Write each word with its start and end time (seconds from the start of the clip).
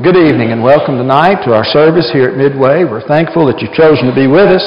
Good 0.00 0.16
evening 0.16 0.48
and 0.48 0.64
welcome 0.64 0.96
tonight 0.96 1.44
to 1.44 1.52
our 1.52 1.60
service 1.76 2.08
here 2.08 2.32
at 2.32 2.36
Midway. 2.40 2.88
We're 2.88 3.04
thankful 3.04 3.44
that 3.52 3.60
you've 3.60 3.76
chosen 3.76 4.08
to 4.08 4.16
be 4.16 4.24
with 4.24 4.48
us. 4.48 4.64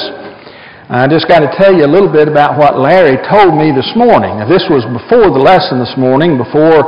I 0.86 1.10
just 1.10 1.26
got 1.26 1.42
to 1.42 1.50
tell 1.58 1.74
you 1.74 1.82
a 1.82 1.90
little 1.90 2.06
bit 2.06 2.30
about 2.30 2.54
what 2.54 2.78
Larry 2.78 3.18
told 3.26 3.58
me 3.58 3.74
this 3.74 3.90
morning. 3.98 4.38
Now, 4.38 4.46
this 4.46 4.62
was 4.70 4.86
before 4.94 5.34
the 5.34 5.42
lesson 5.42 5.82
this 5.82 5.90
morning, 5.98 6.38
before 6.38 6.86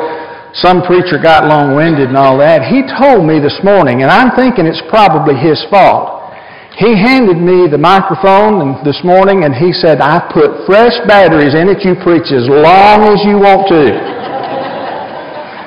some 0.63 0.87
preacher 0.87 1.19
got 1.19 1.51
long-winded 1.51 2.07
and 2.07 2.15
all 2.15 2.39
that. 2.39 2.71
He 2.71 2.87
told 2.87 3.27
me 3.27 3.43
this 3.43 3.59
morning, 3.67 4.07
and 4.07 4.15
I'm 4.15 4.31
thinking 4.39 4.63
it's 4.63 4.87
probably 4.95 5.35
his 5.35 5.59
fault. 5.67 6.31
He 6.79 6.95
handed 6.95 7.43
me 7.43 7.67
the 7.67 7.83
microphone 7.83 8.79
this 8.87 9.03
morning 9.03 9.43
and 9.43 9.59
he 9.59 9.75
said, 9.75 9.99
I 9.99 10.23
put 10.31 10.71
fresh 10.71 10.95
batteries 11.11 11.59
in 11.59 11.67
it. 11.67 11.83
You 11.83 11.99
preach 11.99 12.31
as 12.31 12.47
long 12.47 13.11
as 13.11 13.19
you 13.27 13.43
want 13.43 13.67
to. 13.75 14.16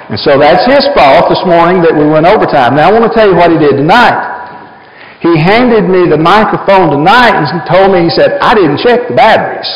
And 0.10 0.18
so 0.18 0.42
that's 0.42 0.66
his 0.66 0.90
fault 0.98 1.30
this 1.30 1.42
morning 1.46 1.86
that 1.86 1.94
we 1.94 2.10
went 2.10 2.26
overtime. 2.26 2.74
Now 2.74 2.90
I 2.90 2.92
want 2.92 3.06
to 3.06 3.14
tell 3.14 3.30
you 3.30 3.38
what 3.38 3.54
he 3.54 3.62
did 3.62 3.78
tonight. 3.78 4.18
He 5.22 5.38
handed 5.38 5.86
me 5.86 6.10
the 6.10 6.18
microphone 6.18 6.90
tonight 6.90 7.38
and 7.38 7.46
told 7.70 7.94
me, 7.94 8.08
he 8.08 8.12
said, 8.18 8.42
I 8.42 8.58
didn't 8.58 8.82
check 8.82 9.06
the 9.06 9.14
batteries. 9.14 9.70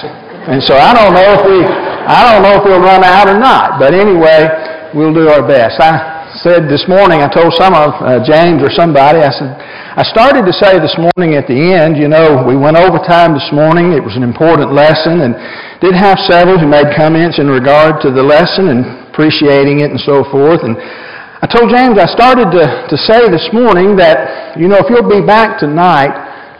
And 0.50 0.64
so 0.64 0.74
I 0.74 0.96
don't 0.96 1.14
know 1.14 1.30
if 1.38 1.41
we, 1.46 1.62
I 1.62 2.26
don't 2.26 2.41
know 2.41 2.58
if 2.58 2.64
we'll 2.66 2.82
run 2.82 3.04
out 3.05 3.30
or 3.30 3.38
not. 3.38 3.77
But 3.77 3.94
anyway, 3.94 4.50
we'll 4.96 5.14
do 5.14 5.30
our 5.30 5.46
best. 5.46 5.77
I 5.77 6.34
said 6.41 6.66
this 6.66 6.90
morning, 6.90 7.22
I 7.22 7.30
told 7.30 7.54
some 7.54 7.77
of 7.77 7.94
uh, 8.02 8.24
James 8.26 8.66
or 8.66 8.74
somebody, 8.74 9.22
I 9.22 9.30
said, 9.30 9.54
I 9.94 10.02
started 10.10 10.50
to 10.50 10.55
say 10.55 10.82
this 10.82 10.98
morning 10.98 11.38
at 11.38 11.46
the 11.46 11.60
end, 11.77 11.94
you 12.00 12.10
know, 12.10 12.41
we 12.41 12.58
went 12.58 12.74
overtime 12.74 13.38
this 13.38 13.54
morning. 13.54 13.94
It 13.94 14.02
was 14.02 14.18
an 14.18 14.24
important 14.26 14.74
lesson 14.74 15.22
and 15.22 15.38
did 15.77 15.94
have 15.94 16.18
several 16.26 16.58
who 16.58 16.66
made 16.66 16.90
comments 16.98 17.38
in 17.38 17.52
regard 17.52 18.02
to 18.02 18.10
the 18.10 18.24
lesson 18.24 18.74
and 18.74 19.02
appreciating 19.13 19.85
it 19.85 19.94
and 19.94 20.02
so 20.02 20.26
forth. 20.34 20.66
And 20.66 20.73
I 20.73 21.45
told 21.45 21.70
James 21.70 22.02
I 22.02 22.09
started 22.09 22.49
to, 22.49 22.65
to 22.90 22.98
say 22.98 23.29
this 23.29 23.46
morning 23.54 23.93
that, 24.01 24.57
you 24.57 24.65
know, 24.65 24.82
if 24.82 24.90
you'll 24.90 25.05
be 25.05 25.21
back 25.21 25.62
tonight, 25.62 26.10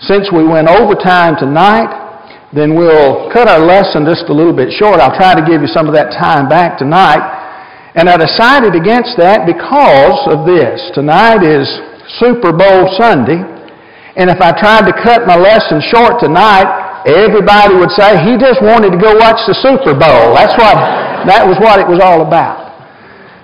since 0.06 0.30
we 0.30 0.46
went 0.46 0.70
overtime 0.70 1.34
tonight, 1.42 1.90
then 2.54 2.78
we'll 2.78 3.34
cut 3.34 3.50
our 3.50 3.58
lesson 3.58 4.06
just 4.06 4.30
a 4.30 4.36
little 4.36 4.54
bit 4.54 4.70
short. 4.78 5.02
I'll 5.02 5.18
try 5.18 5.34
to 5.34 5.42
give 5.42 5.66
you 5.66 5.72
some 5.74 5.90
of 5.90 5.98
that 5.98 6.14
time 6.14 6.46
back 6.46 6.78
tonight. 6.78 7.26
And 7.98 8.06
I 8.06 8.18
decided 8.18 8.78
against 8.78 9.18
that 9.18 9.50
because 9.50 10.22
of 10.30 10.46
this. 10.46 10.78
Tonight 10.94 11.42
is 11.42 11.66
Super 12.22 12.54
Bowl 12.54 12.86
Sunday. 13.00 13.42
And 14.20 14.30
if 14.30 14.38
I 14.38 14.54
tried 14.54 14.86
to 14.86 14.94
cut 14.94 15.26
my 15.26 15.38
lesson 15.40 15.82
short 15.90 16.22
tonight, 16.22 16.83
everybody 17.06 17.76
would 17.76 17.92
say 17.92 18.16
he 18.24 18.40
just 18.40 18.64
wanted 18.64 18.96
to 18.96 19.00
go 19.00 19.16
watch 19.20 19.40
the 19.48 19.56
Super 19.60 19.92
Bowl. 19.92 20.36
That's 20.36 20.56
what 20.56 20.76
that 21.28 21.44
was 21.48 21.60
what 21.60 21.80
it 21.80 21.88
was 21.88 22.00
all 22.04 22.24
about. 22.24 22.64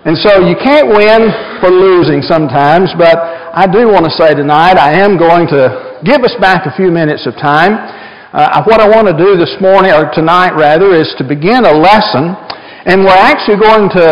And 0.08 0.16
so 0.16 0.40
you 0.40 0.56
can't 0.56 0.88
win 0.88 1.28
for 1.60 1.68
losing 1.68 2.24
sometimes, 2.24 2.92
but 2.96 3.20
I 3.52 3.68
do 3.68 3.92
want 3.92 4.08
to 4.08 4.14
say 4.16 4.32
tonight 4.32 4.80
I 4.80 4.96
am 4.96 5.20
going 5.20 5.48
to 5.52 6.00
give 6.08 6.24
us 6.24 6.32
back 6.40 6.64
a 6.66 6.74
few 6.76 6.92
minutes 6.92 7.28
of 7.28 7.36
time. 7.36 7.76
Uh, 8.32 8.64
what 8.64 8.80
I 8.80 8.88
want 8.88 9.12
to 9.12 9.18
do 9.18 9.36
this 9.36 9.52
morning, 9.60 9.92
or 9.92 10.08
tonight 10.14 10.56
rather, 10.56 10.96
is 10.96 11.12
to 11.18 11.26
begin 11.28 11.66
a 11.66 11.76
lesson, 11.76 12.38
and 12.88 13.04
we're 13.04 13.12
actually 13.20 13.60
going 13.60 13.90
to 14.00 14.08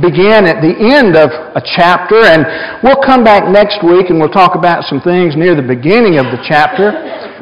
begin 0.00 0.46
at 0.48 0.62
the 0.62 0.72
end 0.72 1.16
of 1.16 1.28
a 1.56 1.62
chapter, 1.74 2.22
and 2.22 2.46
we'll 2.84 3.00
come 3.02 3.24
back 3.24 3.48
next 3.48 3.82
week 3.84 4.08
and 4.08 4.20
we'll 4.20 4.32
talk 4.32 4.54
about 4.54 4.84
some 4.84 5.00
things 5.00 5.36
near 5.36 5.56
the 5.56 5.64
beginning 5.64 6.16
of 6.20 6.30
the 6.32 6.40
chapter. 6.46 6.92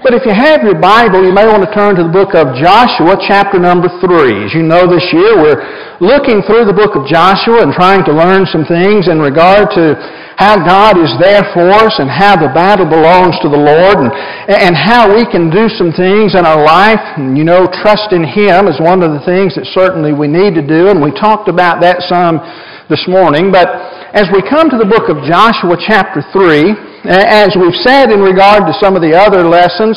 But 0.01 0.17
if 0.17 0.25
you 0.25 0.33
have 0.33 0.65
your 0.65 0.81
Bible, 0.81 1.21
you 1.21 1.29
may 1.29 1.45
want 1.45 1.61
to 1.61 1.69
turn 1.77 1.93
to 2.01 2.09
the 2.09 2.09
book 2.09 2.33
of 2.33 2.57
Joshua, 2.57 3.21
chapter 3.21 3.61
number 3.61 3.93
3. 4.01 4.49
As 4.49 4.57
you 4.57 4.65
know, 4.65 4.89
this 4.89 5.05
year 5.13 5.37
we're 5.37 5.61
looking 6.01 6.41
through 6.49 6.65
the 6.65 6.73
book 6.73 6.97
of 6.97 7.05
Joshua 7.05 7.61
and 7.61 7.69
trying 7.77 8.01
to 8.09 8.13
learn 8.17 8.49
some 8.49 8.65
things 8.65 9.13
in 9.13 9.21
regard 9.21 9.69
to 9.77 10.01
how 10.41 10.57
God 10.57 10.97
is 10.97 11.13
there 11.21 11.45
for 11.53 11.69
us 11.69 12.01
and 12.01 12.09
how 12.09 12.33
the 12.33 12.49
battle 12.49 12.89
belongs 12.89 13.37
to 13.45 13.53
the 13.53 13.61
Lord 13.61 14.01
and, 14.01 14.09
and 14.49 14.73
how 14.73 15.13
we 15.13 15.29
can 15.29 15.53
do 15.53 15.69
some 15.69 15.93
things 15.93 16.33
in 16.33 16.49
our 16.49 16.65
life. 16.65 17.21
And 17.21 17.37
you 17.37 17.45
know, 17.45 17.69
trust 17.85 18.17
in 18.17 18.25
Him 18.25 18.73
is 18.73 18.81
one 18.81 19.05
of 19.05 19.13
the 19.13 19.21
things 19.29 19.53
that 19.61 19.69
certainly 19.77 20.17
we 20.17 20.33
need 20.33 20.57
to 20.57 20.65
do, 20.65 20.89
and 20.89 21.05
we 21.05 21.13
talked 21.13 21.53
about 21.53 21.85
that 21.85 22.01
some 22.09 22.41
this 22.89 23.05
morning. 23.05 23.53
But 23.53 23.69
as 24.17 24.33
we 24.33 24.41
come 24.49 24.73
to 24.73 24.81
the 24.81 24.89
book 24.89 25.13
of 25.13 25.21
Joshua, 25.29 25.77
chapter 25.77 26.25
3, 26.33 26.89
as 27.09 27.57
we've 27.57 27.81
said 27.81 28.11
in 28.13 28.21
regard 28.21 28.67
to 28.69 28.75
some 28.77 28.97
of 28.97 29.03
the 29.03 29.17
other 29.17 29.45
lessons, 29.45 29.97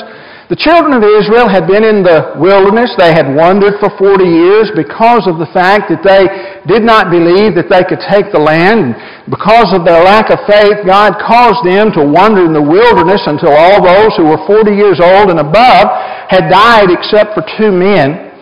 the 0.52 0.60
children 0.60 0.92
of 0.92 1.04
Israel 1.04 1.48
had 1.48 1.68
been 1.68 1.88
in 1.88 2.04
the 2.04 2.36
wilderness. 2.36 2.92
They 3.00 3.16
had 3.16 3.32
wandered 3.32 3.80
for 3.80 3.90
40 3.96 4.24
years 4.24 4.70
because 4.76 5.24
of 5.24 5.40
the 5.40 5.48
fact 5.56 5.88
that 5.88 6.04
they 6.04 6.28
did 6.68 6.84
not 6.84 7.08
believe 7.08 7.56
that 7.56 7.72
they 7.72 7.84
could 7.88 8.04
take 8.12 8.32
the 8.32 8.44
land. 8.44 8.96
Because 9.32 9.72
of 9.72 9.88
their 9.88 10.04
lack 10.04 10.32
of 10.36 10.44
faith, 10.44 10.84
God 10.84 11.16
caused 11.24 11.64
them 11.64 11.96
to 11.96 12.04
wander 12.04 12.44
in 12.44 12.52
the 12.52 12.62
wilderness 12.62 13.24
until 13.24 13.56
all 13.56 13.80
those 13.80 14.12
who 14.20 14.28
were 14.30 14.44
40 14.44 14.76
years 14.76 15.00
old 15.00 15.32
and 15.32 15.40
above 15.40 15.88
had 16.28 16.52
died 16.52 16.92
except 16.92 17.34
for 17.36 17.44
two 17.56 17.72
men. 17.72 18.33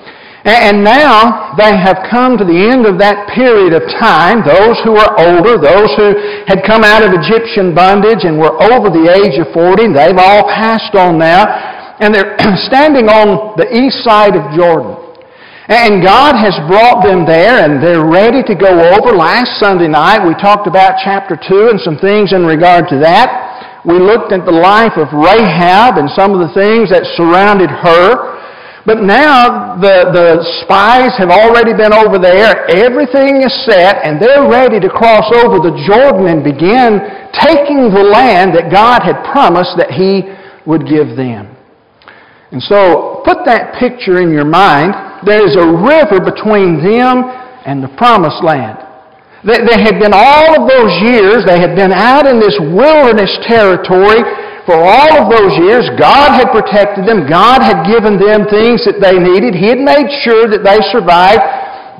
And 0.42 0.82
now 0.84 1.54
they 1.54 1.78
have 1.78 2.02
come 2.10 2.34
to 2.38 2.46
the 2.46 2.58
end 2.74 2.90
of 2.90 2.98
that 2.98 3.30
period 3.30 3.78
of 3.78 3.86
time. 4.02 4.42
Those 4.42 4.74
who 4.82 4.98
were 4.98 5.14
older, 5.22 5.62
those 5.62 5.94
who 5.94 6.18
had 6.50 6.66
come 6.66 6.82
out 6.82 7.06
of 7.06 7.14
Egyptian 7.14 7.78
bondage 7.78 8.26
and 8.26 8.42
were 8.42 8.58
over 8.58 8.90
the 8.90 9.06
age 9.06 9.38
of 9.38 9.54
40, 9.54 9.94
they've 9.94 10.18
all 10.18 10.50
passed 10.50 10.98
on 10.98 11.22
now. 11.22 11.46
And 12.02 12.10
they're 12.10 12.34
standing 12.66 13.06
on 13.06 13.54
the 13.54 13.70
east 13.70 14.02
side 14.02 14.34
of 14.34 14.42
Jordan. 14.58 14.98
And 15.70 16.02
God 16.02 16.34
has 16.42 16.58
brought 16.66 17.06
them 17.06 17.24
there 17.30 17.62
and 17.62 17.78
they're 17.78 18.04
ready 18.04 18.42
to 18.42 18.56
go 18.58 18.82
over. 18.98 19.14
Last 19.14 19.62
Sunday 19.62 19.88
night 19.88 20.26
we 20.26 20.34
talked 20.42 20.66
about 20.66 20.98
chapter 21.06 21.38
2 21.38 21.70
and 21.70 21.80
some 21.80 22.02
things 22.02 22.34
in 22.34 22.50
regard 22.50 22.90
to 22.90 22.98
that. 23.06 23.86
We 23.86 24.02
looked 24.02 24.34
at 24.34 24.46
the 24.46 24.58
life 24.58 24.98
of 24.98 25.14
Rahab 25.14 26.02
and 26.02 26.10
some 26.18 26.34
of 26.34 26.42
the 26.42 26.54
things 26.58 26.90
that 26.90 27.06
surrounded 27.14 27.70
her. 27.70 28.41
But 28.86 29.06
now 29.06 29.78
the, 29.78 30.10
the 30.10 30.30
spies 30.66 31.14
have 31.22 31.30
already 31.30 31.78
been 31.78 31.94
over 31.94 32.18
there. 32.18 32.66
Everything 32.66 33.46
is 33.46 33.54
set, 33.70 34.02
and 34.02 34.18
they're 34.18 34.50
ready 34.50 34.82
to 34.82 34.90
cross 34.90 35.30
over 35.38 35.62
the 35.62 35.78
Jordan 35.86 36.26
and 36.26 36.42
begin 36.42 36.98
taking 37.38 37.94
the 37.94 38.02
land 38.02 38.58
that 38.58 38.74
God 38.74 39.06
had 39.06 39.22
promised 39.30 39.78
that 39.78 39.94
He 39.94 40.26
would 40.66 40.90
give 40.90 41.14
them. 41.14 41.54
And 42.50 42.62
so, 42.62 43.22
put 43.24 43.46
that 43.46 43.78
picture 43.78 44.18
in 44.18 44.34
your 44.34 44.50
mind. 44.50 44.98
There's 45.30 45.56
a 45.56 45.68
river 45.70 46.18
between 46.18 46.82
them 46.82 47.30
and 47.70 47.86
the 47.86 47.94
promised 48.02 48.42
land. 48.42 48.82
They, 49.46 49.62
they 49.62 49.80
had 49.86 50.02
been 50.02 50.14
all 50.14 50.58
of 50.58 50.66
those 50.66 50.94
years, 51.06 51.46
they 51.46 51.62
had 51.62 51.78
been 51.78 51.94
out 51.94 52.26
in 52.26 52.42
this 52.42 52.58
wilderness 52.58 53.30
territory 53.46 54.26
for 54.66 54.78
all 54.78 55.12
of 55.18 55.26
those 55.34 55.58
years, 55.58 55.90
God 55.98 56.38
had 56.38 56.54
protected 56.54 57.10
them. 57.10 57.26
God 57.26 57.66
had 57.66 57.86
given 57.90 58.22
them 58.22 58.46
things 58.46 58.86
that 58.86 59.02
they 59.02 59.18
needed. 59.18 59.58
He 59.58 59.74
had 59.74 59.82
made 59.82 60.10
sure 60.22 60.46
that 60.46 60.62
they 60.62 60.78
survived. 60.94 61.42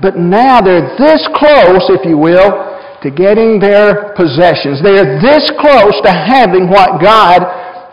But 0.02 0.18
now 0.18 0.62
they're 0.62 0.94
this 0.98 1.22
close, 1.38 1.86
if 1.90 2.06
you 2.06 2.18
will, 2.18 2.70
to 3.02 3.10
getting 3.10 3.58
their 3.58 4.14
possessions. 4.14 4.82
They're 4.82 5.18
this 5.22 5.50
close 5.58 5.98
to 6.06 6.14
having 6.14 6.70
what 6.70 7.02
God 7.02 7.42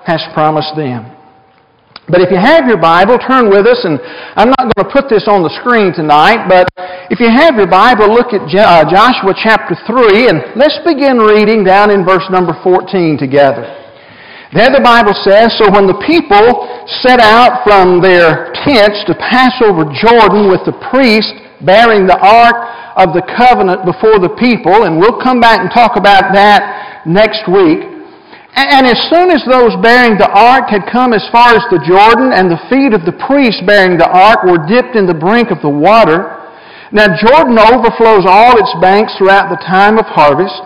has 0.04 0.20
promised 0.32 0.76
them. 0.76 1.16
But 2.08 2.24
if 2.24 2.32
you 2.32 2.40
have 2.40 2.64
your 2.64 2.80
Bible, 2.80 3.20
turn 3.20 3.52
with 3.52 3.68
us, 3.68 3.84
and 3.84 4.00
I'm 4.32 4.48
not 4.48 4.72
going 4.72 4.88
to 4.88 4.92
put 4.92 5.12
this 5.12 5.28
on 5.28 5.44
the 5.44 5.52
screen 5.60 5.92
tonight, 5.92 6.48
but 6.48 6.64
if 7.12 7.20
you 7.20 7.28
have 7.28 7.56
your 7.60 7.68
Bible, 7.68 8.08
look 8.08 8.32
at 8.32 8.48
uh, 8.48 8.88
Joshua 8.88 9.36
chapter 9.36 9.76
3, 9.84 10.32
and 10.32 10.56
let's 10.56 10.80
begin 10.88 11.20
reading 11.20 11.64
down 11.64 11.92
in 11.92 12.08
verse 12.08 12.24
number 12.32 12.56
14 12.64 13.20
together. 13.20 13.87
There 14.48 14.72
the 14.72 14.80
Bible 14.80 15.12
says, 15.28 15.52
So 15.60 15.68
when 15.68 15.84
the 15.84 16.00
people 16.08 16.64
set 17.04 17.20
out 17.20 17.68
from 17.68 18.00
their 18.00 18.48
tents 18.64 19.04
to 19.04 19.12
pass 19.20 19.52
over 19.60 19.84
Jordan 19.92 20.48
with 20.48 20.64
the 20.64 20.72
priest 20.88 21.28
bearing 21.60 22.08
the 22.08 22.16
ark 22.16 22.56
of 22.96 23.12
the 23.12 23.20
covenant 23.36 23.84
before 23.84 24.16
the 24.16 24.32
people, 24.40 24.88
and 24.88 24.96
we'll 24.96 25.20
come 25.20 25.36
back 25.36 25.60
and 25.60 25.68
talk 25.68 26.00
about 26.00 26.32
that 26.32 27.04
next 27.04 27.44
week. 27.44 27.84
And 28.56 28.88
as 28.88 28.96
soon 29.12 29.28
as 29.28 29.44
those 29.44 29.76
bearing 29.84 30.16
the 30.16 30.32
ark 30.32 30.72
had 30.72 30.88
come 30.88 31.12
as 31.12 31.22
far 31.28 31.52
as 31.52 31.62
the 31.68 31.84
Jordan, 31.84 32.32
and 32.32 32.48
the 32.48 32.58
feet 32.72 32.96
of 32.96 33.04
the 33.04 33.20
priest 33.28 33.60
bearing 33.68 34.00
the 34.00 34.08
ark 34.08 34.48
were 34.48 34.64
dipped 34.64 34.96
in 34.96 35.04
the 35.04 35.14
brink 35.14 35.52
of 35.52 35.60
the 35.60 35.68
water, 35.68 36.40
now 36.88 37.12
Jordan 37.20 37.60
overflows 37.60 38.24
all 38.24 38.56
its 38.56 38.72
banks 38.80 39.12
throughout 39.20 39.52
the 39.52 39.60
time 39.60 40.00
of 40.00 40.08
harvest. 40.08 40.56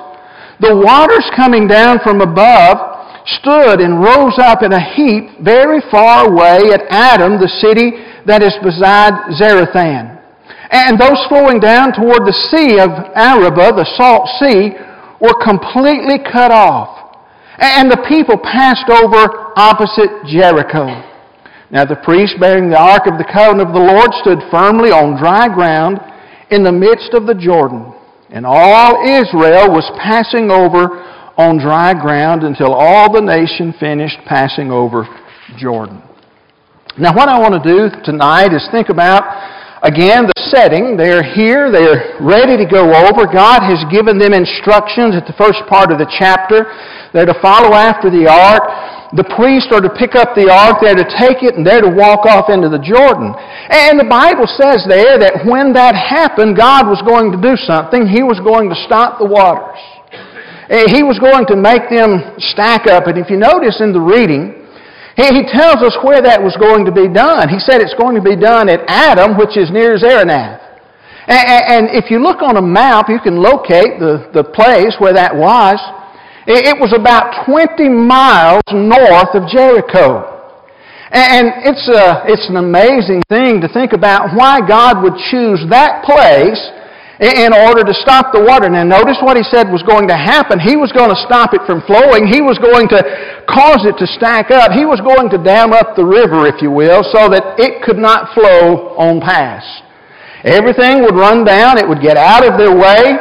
The 0.62 0.70
waters 0.70 1.26
coming 1.34 1.66
down 1.66 1.98
from 2.06 2.22
above 2.22 2.92
stood 3.26 3.80
and 3.80 4.02
rose 4.02 4.38
up 4.38 4.62
in 4.62 4.72
a 4.72 4.94
heap 4.94 5.40
very 5.40 5.80
far 5.90 6.28
away 6.30 6.72
at 6.72 6.82
Adam, 6.90 7.38
the 7.38 7.50
city 7.60 7.92
that 8.26 8.42
is 8.42 8.54
beside 8.62 9.12
Zarethan. 9.38 10.18
And 10.70 10.98
those 10.98 11.20
flowing 11.28 11.60
down 11.60 11.92
toward 11.92 12.24
the 12.24 12.38
sea 12.50 12.80
of 12.80 12.90
Arabah, 13.14 13.76
the 13.76 13.88
salt 13.96 14.26
sea, 14.40 14.72
were 15.20 15.36
completely 15.44 16.18
cut 16.18 16.50
off. 16.50 17.20
And 17.58 17.90
the 17.90 18.02
people 18.08 18.38
passed 18.40 18.88
over 18.88 19.52
opposite 19.54 20.10
Jericho. 20.26 20.88
Now 21.70 21.84
the 21.84 22.00
priest 22.02 22.40
bearing 22.40 22.68
the 22.68 22.80
ark 22.80 23.06
of 23.06 23.18
the 23.18 23.28
covenant 23.28 23.68
of 23.68 23.74
the 23.74 23.84
Lord 23.84 24.10
stood 24.20 24.40
firmly 24.50 24.90
on 24.90 25.20
dry 25.20 25.48
ground 25.48 26.00
in 26.50 26.64
the 26.64 26.72
midst 26.72 27.14
of 27.14 27.26
the 27.26 27.34
Jordan. 27.34 27.92
And 28.30 28.44
all 28.46 29.04
Israel 29.04 29.68
was 29.68 29.84
passing 30.00 30.50
over 30.50 31.04
on 31.36 31.58
dry 31.58 31.94
ground 31.94 32.42
until 32.42 32.72
all 32.74 33.12
the 33.12 33.20
nation 33.20 33.74
finished 33.80 34.18
passing 34.26 34.70
over 34.70 35.08
Jordan. 35.58 36.02
Now, 36.98 37.16
what 37.16 37.28
I 37.28 37.40
want 37.40 37.56
to 37.56 37.64
do 37.64 37.88
tonight 38.04 38.52
is 38.52 38.68
think 38.68 38.92
about, 38.92 39.24
again, 39.80 40.28
the 40.28 40.36
setting. 40.52 40.96
They're 40.96 41.24
here, 41.24 41.72
they're 41.72 42.20
ready 42.20 42.60
to 42.60 42.68
go 42.68 42.84
over. 42.84 43.24
God 43.24 43.64
has 43.64 43.80
given 43.88 44.20
them 44.20 44.36
instructions 44.36 45.16
at 45.16 45.24
the 45.24 45.32
first 45.40 45.64
part 45.72 45.88
of 45.88 45.96
the 45.96 46.08
chapter. 46.20 46.68
They're 47.16 47.24
to 47.24 47.40
follow 47.40 47.72
after 47.72 48.12
the 48.12 48.28
ark. 48.28 48.92
The 49.12 49.28
priests 49.36 49.68
are 49.72 49.84
to 49.84 49.92
pick 49.92 50.16
up 50.16 50.32
the 50.32 50.48
ark, 50.48 50.80
they're 50.80 50.96
to 50.96 51.10
take 51.20 51.44
it, 51.44 51.52
and 51.52 51.60
they're 51.68 51.84
to 51.84 51.92
walk 51.92 52.24
off 52.24 52.48
into 52.48 52.72
the 52.72 52.80
Jordan. 52.80 53.36
And 53.68 54.00
the 54.00 54.08
Bible 54.08 54.48
says 54.48 54.88
there 54.88 55.20
that 55.20 55.44
when 55.44 55.76
that 55.76 55.92
happened, 55.92 56.56
God 56.56 56.88
was 56.88 56.96
going 57.04 57.28
to 57.28 57.36
do 57.36 57.52
something. 57.60 58.08
He 58.08 58.24
was 58.24 58.40
going 58.40 58.72
to 58.72 58.78
stop 58.88 59.20
the 59.20 59.28
waters. 59.28 59.76
Eh, 60.72 60.88
he 60.88 61.04
was 61.04 61.20
going 61.20 61.44
to 61.52 61.56
make 61.56 61.92
them 61.92 62.32
stack 62.40 62.88
up. 62.88 63.04
And 63.04 63.20
if 63.20 63.28
you 63.28 63.36
notice 63.36 63.84
in 63.84 63.92
the 63.92 64.00
reading, 64.00 64.56
he, 65.20 65.44
tells 65.52 65.84
us 65.84 65.92
where 66.00 66.24
that 66.24 66.40
was 66.40 66.56
going 66.56 66.88
to 66.88 66.94
be 66.94 67.12
done. 67.12 67.52
He 67.52 67.60
said 67.60 67.84
it's 67.84 67.92
going 68.00 68.16
to 68.16 68.24
be 68.24 68.32
done 68.32 68.72
at 68.72 68.80
Adam, 68.88 69.36
which 69.36 69.60
is 69.60 69.68
near 69.68 70.00
Zarenath. 70.00 70.64
And, 71.28 71.92
if 71.92 72.10
you 72.10 72.24
look 72.24 72.40
on 72.40 72.56
a 72.56 72.64
map, 72.64 73.12
you 73.12 73.20
can 73.20 73.36
locate 73.36 74.00
the, 74.00 74.32
the 74.32 74.42
place 74.42 74.96
where 74.96 75.12
that 75.12 75.36
was. 75.36 75.76
Eh, 76.48 76.72
it, 76.72 76.80
was 76.80 76.96
about 76.96 77.44
20 77.44 77.92
miles 77.92 78.64
north 78.72 79.36
of 79.36 79.44
Jericho. 79.52 80.24
And 81.12 81.68
it's, 81.68 81.84
a, 81.92 82.24
it's 82.32 82.48
an 82.48 82.56
amazing 82.56 83.20
thing 83.28 83.60
to 83.60 83.68
think 83.68 83.92
about 83.92 84.32
why 84.32 84.64
God 84.64 85.04
would 85.04 85.20
choose 85.28 85.60
that 85.68 86.00
place 86.08 86.58
in 87.22 87.54
order 87.54 87.86
to 87.86 87.94
stop 87.94 88.34
the 88.34 88.42
water. 88.42 88.66
Now, 88.66 88.82
notice 88.82 89.22
what 89.22 89.38
he 89.38 89.46
said 89.46 89.70
was 89.70 89.86
going 89.86 90.10
to 90.10 90.18
happen. 90.18 90.58
He 90.58 90.74
was 90.74 90.90
going 90.90 91.14
to 91.14 91.20
stop 91.22 91.54
it 91.54 91.62
from 91.70 91.78
flowing. 91.86 92.26
He 92.26 92.42
was 92.42 92.58
going 92.58 92.90
to 92.90 92.98
cause 93.46 93.86
it 93.86 93.94
to 94.02 94.10
stack 94.18 94.50
up. 94.50 94.74
He 94.74 94.82
was 94.82 94.98
going 94.98 95.30
to 95.30 95.38
dam 95.38 95.70
up 95.70 95.94
the 95.94 96.02
river, 96.02 96.50
if 96.50 96.58
you 96.58 96.74
will, 96.74 97.06
so 97.14 97.30
that 97.30 97.62
it 97.62 97.86
could 97.86 98.02
not 98.02 98.34
flow 98.34 98.98
on 98.98 99.22
past. 99.22 99.86
Everything 100.42 101.06
would 101.06 101.14
run 101.14 101.46
down. 101.46 101.78
It 101.78 101.86
would 101.86 102.02
get 102.02 102.18
out 102.18 102.42
of 102.42 102.58
their 102.58 102.74
way, 102.74 103.14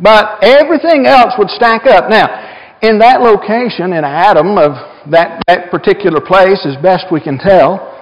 but 0.00 0.40
everything 0.40 1.04
else 1.04 1.36
would 1.36 1.52
stack 1.52 1.84
up. 1.84 2.08
Now, 2.08 2.80
in 2.80 2.96
that 3.04 3.20
location, 3.20 3.92
in 3.92 4.08
Adam, 4.08 4.56
of 4.56 4.72
that, 5.12 5.44
that 5.48 5.70
particular 5.70 6.24
place, 6.24 6.64
as 6.64 6.80
best 6.80 7.12
we 7.12 7.20
can 7.20 7.36
tell, 7.36 7.92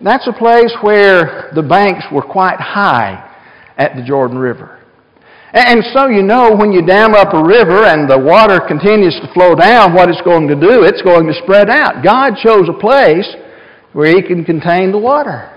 that's 0.00 0.30
a 0.30 0.32
place 0.32 0.70
where 0.80 1.50
the 1.58 1.62
banks 1.62 2.06
were 2.12 2.22
quite 2.22 2.62
high 2.62 3.18
at 3.76 3.96
the 3.96 4.02
Jordan 4.02 4.38
River. 4.38 4.78
And 5.52 5.84
so 5.92 6.08
you 6.08 6.22
know 6.22 6.56
when 6.56 6.72
you 6.72 6.80
dam 6.80 7.12
up 7.14 7.34
a 7.34 7.44
river 7.44 7.84
and 7.84 8.08
the 8.08 8.18
water 8.18 8.56
continues 8.58 9.12
to 9.20 9.28
flow 9.34 9.54
down, 9.54 9.92
what 9.92 10.08
it's 10.08 10.22
going 10.22 10.48
to 10.48 10.56
do, 10.56 10.84
it's 10.84 11.02
going 11.02 11.26
to 11.28 11.34
spread 11.44 11.68
out. 11.68 12.02
God 12.02 12.40
chose 12.40 12.72
a 12.72 12.80
place 12.80 13.28
where 13.92 14.08
He 14.08 14.22
can 14.22 14.44
contain 14.44 14.92
the 14.92 14.98
water. 14.98 15.52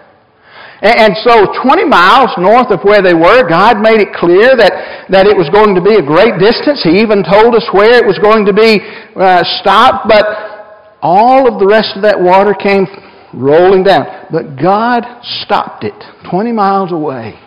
And 0.81 1.15
so 1.23 1.47
20 1.63 1.85
miles 1.87 2.29
north 2.37 2.67
of 2.71 2.83
where 2.83 3.01
they 3.01 3.13
were, 3.13 3.47
God 3.47 3.79
made 3.79 4.03
it 4.03 4.11
clear 4.11 4.51
that, 4.59 5.07
that 5.09 5.25
it 5.25 5.35
was 5.35 5.47
going 5.55 5.73
to 5.75 5.81
be 5.81 5.95
a 5.95 6.03
great 6.03 6.35
distance. 6.43 6.83
He 6.83 6.99
even 6.99 7.23
told 7.23 7.55
us 7.55 7.63
where 7.71 7.95
it 7.95 8.05
was 8.05 8.19
going 8.19 8.45
to 8.45 8.53
be 8.53 8.83
uh, 9.15 9.41
stopped, 9.63 10.11
but 10.11 10.99
all 11.01 11.47
of 11.47 11.59
the 11.59 11.65
rest 11.65 11.95
of 11.95 12.03
that 12.03 12.19
water 12.19 12.53
came 12.53 12.85
rolling 13.33 13.83
down. 13.83 14.27
But 14.29 14.59
God 14.61 15.07
stopped 15.41 15.85
it 15.85 15.95
20 16.29 16.51
miles 16.51 16.91
away 16.91 17.39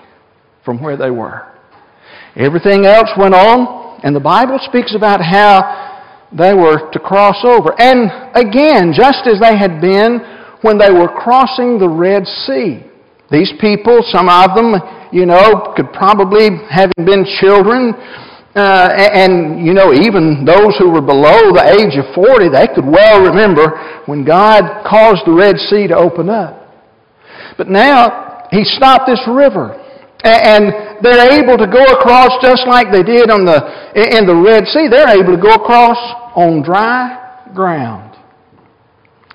from 0.64 0.82
where 0.82 0.96
they 0.96 1.10
were. 1.10 1.44
Everything 2.38 2.86
else 2.86 3.10
went 3.18 3.34
on, 3.34 3.98
and 4.04 4.14
the 4.14 4.20
Bible 4.20 4.58
speaks 4.62 4.94
about 4.94 5.20
how 5.20 6.30
they 6.30 6.54
were 6.54 6.88
to 6.92 6.98
cross 7.00 7.42
over. 7.42 7.74
And 7.80 8.06
again, 8.38 8.94
just 8.94 9.26
as 9.26 9.40
they 9.40 9.58
had 9.58 9.80
been 9.80 10.20
when 10.62 10.78
they 10.78 10.90
were 10.90 11.08
crossing 11.08 11.78
the 11.78 11.88
Red 11.88 12.26
Sea. 12.46 12.84
These 13.30 13.52
people, 13.60 14.00
some 14.06 14.28
of 14.28 14.54
them, 14.54 14.74
you 15.12 15.26
know, 15.26 15.74
could 15.76 15.92
probably, 15.92 16.48
having 16.70 17.04
been 17.04 17.26
children, 17.40 17.92
uh, 18.54 18.88
and, 18.94 19.64
you 19.66 19.74
know, 19.74 19.92
even 19.92 20.44
those 20.44 20.78
who 20.78 20.90
were 20.90 21.02
below 21.02 21.52
the 21.52 21.74
age 21.74 21.98
of 21.98 22.14
40, 22.14 22.48
they 22.48 22.66
could 22.72 22.86
well 22.86 23.22
remember 23.22 24.02
when 24.06 24.24
God 24.24 24.86
caused 24.86 25.26
the 25.26 25.32
Red 25.32 25.58
Sea 25.58 25.86
to 25.88 25.96
open 25.96 26.30
up. 26.30 26.70
But 27.56 27.68
now, 27.68 28.46
He 28.50 28.64
stopped 28.64 29.06
this 29.06 29.20
river. 29.28 29.76
And 30.24 30.98
they're 31.00 31.38
able 31.38 31.56
to 31.56 31.66
go 31.66 31.84
across 31.94 32.30
just 32.42 32.66
like 32.66 32.90
they 32.90 33.02
did 33.02 33.30
on 33.30 33.44
the, 33.44 33.62
in 33.94 34.26
the 34.26 34.34
Red 34.34 34.66
Sea. 34.66 34.88
They're 34.90 35.08
able 35.08 35.36
to 35.36 35.42
go 35.42 35.54
across 35.54 35.98
on 36.34 36.62
dry 36.62 37.46
ground. 37.54 38.16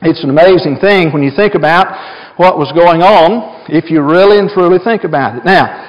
It's 0.01 0.23
an 0.23 0.29
amazing 0.29 0.77
thing 0.81 1.13
when 1.13 1.23
you 1.23 1.31
think 1.35 1.55
about 1.55 1.87
what 2.35 2.57
was 2.57 2.71
going 2.73 3.01
on, 3.01 3.63
if 3.69 3.89
you 3.89 4.01
really 4.01 4.39
and 4.39 4.49
truly 4.49 4.79
think 4.83 5.05
about 5.05 5.37
it. 5.37 5.45
Now, 5.45 5.79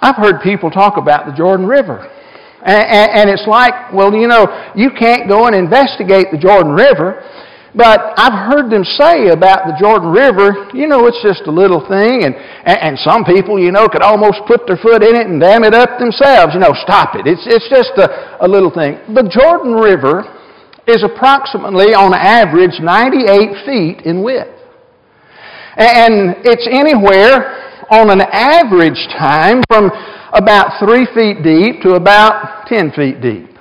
I've 0.00 0.16
heard 0.16 0.42
people 0.42 0.70
talk 0.70 0.96
about 0.96 1.26
the 1.26 1.32
Jordan 1.32 1.66
River. 1.66 2.10
And, 2.64 3.28
it's 3.28 3.46
like, 3.46 3.92
well, 3.92 4.14
you 4.14 4.26
know, 4.26 4.72
you 4.74 4.88
can't 4.98 5.28
go 5.28 5.46
and 5.46 5.54
investigate 5.54 6.32
the 6.32 6.38
Jordan 6.38 6.72
River 6.72 7.20
but 7.74 8.14
I've 8.14 8.54
heard 8.54 8.70
them 8.70 8.84
say 8.86 9.34
about 9.34 9.66
the 9.66 9.74
Jordan 9.74 10.14
River, 10.14 10.70
you 10.72 10.86
know, 10.86 11.10
it's 11.10 11.18
just 11.26 11.42
a 11.50 11.50
little 11.50 11.82
thing, 11.82 12.22
and, 12.22 12.34
and 12.62 12.94
some 13.02 13.26
people, 13.26 13.58
you 13.58 13.72
know, 13.74 13.88
could 13.88 14.02
almost 14.02 14.46
put 14.46 14.66
their 14.66 14.78
foot 14.78 15.02
in 15.02 15.18
it 15.18 15.26
and 15.26 15.42
dam 15.42 15.64
it 15.64 15.74
up 15.74 15.98
themselves. 15.98 16.54
You 16.54 16.60
know, 16.62 16.70
stop 16.86 17.18
it. 17.18 17.26
It's, 17.26 17.42
it's 17.50 17.66
just 17.66 17.98
a, 17.98 18.38
a 18.46 18.48
little 18.48 18.70
thing. 18.70 19.02
The 19.10 19.26
Jordan 19.26 19.74
River 19.74 20.22
is 20.86 21.02
approximately, 21.02 21.98
on 21.98 22.14
average, 22.14 22.78
98 22.78 23.66
feet 23.66 24.06
in 24.06 24.22
width. 24.22 24.54
And 25.74 26.38
it's 26.46 26.68
anywhere 26.70 27.58
on 27.90 28.10
an 28.10 28.22
average 28.22 29.02
time 29.18 29.62
from 29.66 29.90
about 30.32 30.78
3 30.78 31.06
feet 31.10 31.42
deep 31.42 31.82
to 31.82 31.98
about 31.98 32.66
10 32.68 32.92
feet 32.92 33.20
deep. 33.20 33.53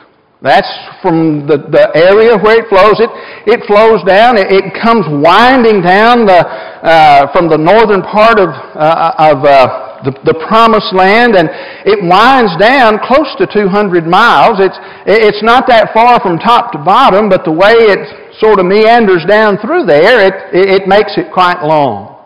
That's 0.44 0.68
from 1.00 1.48
the, 1.48 1.56
the 1.72 1.88
area 1.96 2.36
where 2.36 2.60
it 2.60 2.68
flows. 2.68 3.00
It, 3.00 3.08
it 3.48 3.64
flows 3.64 4.04
down. 4.04 4.36
It, 4.36 4.52
it 4.52 4.76
comes 4.76 5.08
winding 5.08 5.80
down 5.80 6.28
the, 6.28 6.44
uh, 6.84 7.32
from 7.32 7.48
the 7.48 7.56
northern 7.56 8.04
part 8.04 8.44
of, 8.44 8.52
uh, 8.52 9.32
of 9.32 9.40
uh, 9.48 10.04
the, 10.04 10.12
the 10.28 10.36
promised 10.52 10.92
land, 10.92 11.40
and 11.40 11.48
it 11.88 12.04
winds 12.04 12.52
down 12.60 13.00
close 13.08 13.32
to 13.40 13.48
200 13.48 14.04
miles. 14.04 14.60
It's, 14.60 14.76
it's 15.08 15.40
not 15.40 15.64
that 15.72 15.96
far 15.96 16.20
from 16.20 16.36
top 16.44 16.76
to 16.76 16.80
bottom, 16.84 17.32
but 17.32 17.48
the 17.48 17.56
way 17.56 17.80
it 17.80 18.04
sort 18.44 18.60
of 18.60 18.68
meanders 18.68 19.24
down 19.24 19.56
through 19.64 19.88
there, 19.88 20.28
it, 20.28 20.36
it 20.52 20.92
makes 20.92 21.16
it 21.16 21.32
quite 21.32 21.64
long. 21.64 22.20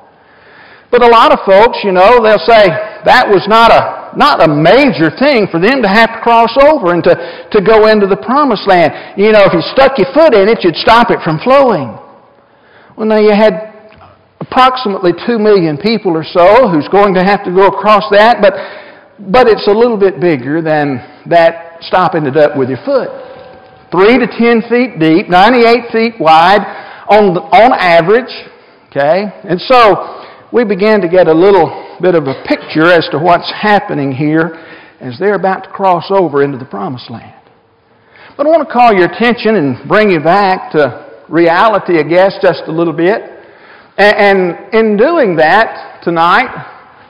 But 0.90 1.06
a 1.06 1.08
lot 1.14 1.30
of 1.30 1.46
folks, 1.46 1.78
you 1.86 1.94
know, 1.94 2.18
they'll 2.26 2.42
say, 2.50 2.66
that 3.06 3.30
was 3.30 3.46
not 3.46 3.70
a 3.70 3.97
not 4.16 4.40
a 4.40 4.48
major 4.48 5.12
thing 5.20 5.50
for 5.52 5.60
them 5.60 5.82
to 5.82 5.90
have 5.90 6.16
to 6.16 6.20
cross 6.22 6.54
over 6.56 6.94
and 6.94 7.04
to, 7.04 7.18
to 7.52 7.60
go 7.60 7.92
into 7.92 8.08
the 8.08 8.16
promised 8.16 8.70
land. 8.70 9.20
You 9.20 9.34
know, 9.34 9.44
if 9.44 9.52
you 9.52 9.64
stuck 9.74 9.98
your 9.98 10.08
foot 10.14 10.38
in 10.38 10.48
it, 10.48 10.64
you'd 10.64 10.80
stop 10.80 11.12
it 11.12 11.20
from 11.26 11.42
flowing. 11.44 11.98
Well, 12.96 13.06
now 13.06 13.20
you 13.20 13.36
had 13.36 13.74
approximately 14.40 15.12
2 15.26 15.38
million 15.38 15.78
people 15.78 16.16
or 16.16 16.24
so 16.24 16.70
who's 16.70 16.88
going 16.88 17.14
to 17.16 17.24
have 17.24 17.44
to 17.44 17.52
go 17.52 17.68
across 17.68 18.06
that, 18.12 18.38
but, 18.40 18.54
but 19.32 19.48
it's 19.48 19.68
a 19.68 19.74
little 19.74 19.98
bit 19.98 20.22
bigger 20.22 20.62
than 20.62 21.02
that 21.28 21.82
stopping 21.82 22.26
it 22.26 22.38
up 22.38 22.58
with 22.58 22.70
your 22.70 22.80
foot. 22.86 23.10
3 23.92 24.20
to 24.20 24.28
10 24.28 24.70
feet 24.70 25.00
deep, 25.00 25.30
98 25.30 25.92
feet 25.92 26.14
wide 26.20 26.62
on, 27.10 27.38
on 27.54 27.72
average, 27.74 28.32
okay? 28.90 29.32
And 29.44 29.60
so 29.62 30.17
we 30.52 30.64
began 30.64 31.02
to 31.02 31.10
get 31.10 31.28
a 31.28 31.34
little 31.34 31.98
bit 32.02 32.16
of 32.16 32.28
a 32.28 32.44
picture 32.48 32.86
as 32.92 33.08
to 33.12 33.20
what's 33.20 33.52
happening 33.52 34.12
here 34.12 34.56
as 35.00 35.18
they're 35.20 35.36
about 35.36 35.64
to 35.64 35.70
cross 35.70 36.06
over 36.10 36.44
into 36.44 36.58
the 36.58 36.66
promised 36.66 37.10
land. 37.10 37.34
But 38.38 38.46
I 38.46 38.50
want 38.50 38.68
to 38.68 38.74
call 38.74 38.94
your 38.94 39.12
attention 39.12 39.56
and 39.56 39.88
bring 39.88 40.10
you 40.10 40.20
back 40.20 40.72
to 40.74 41.24
reality, 41.28 42.00
I 42.00 42.04
guess, 42.04 42.38
just 42.42 42.64
a 42.68 42.72
little 42.72 42.94
bit. 42.94 43.22
And 43.98 44.74
in 44.74 44.96
doing 44.96 45.36
that 45.38 46.02
tonight, 46.04 46.48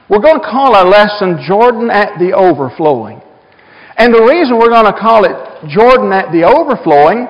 we're 0.09 0.23
going 0.23 0.39
to 0.39 0.47
call 0.47 0.73
our 0.75 0.87
lesson 0.87 1.43
Jordan 1.45 1.89
at 1.91 2.17
the 2.17 2.31
Overflowing. 2.31 3.21
And 3.97 4.13
the 4.13 4.23
reason 4.23 4.57
we're 4.57 4.69
going 4.71 4.85
to 4.85 4.97
call 4.97 5.25
it 5.25 5.35
Jordan 5.67 6.13
at 6.13 6.31
the 6.31 6.47
Overflowing 6.47 7.27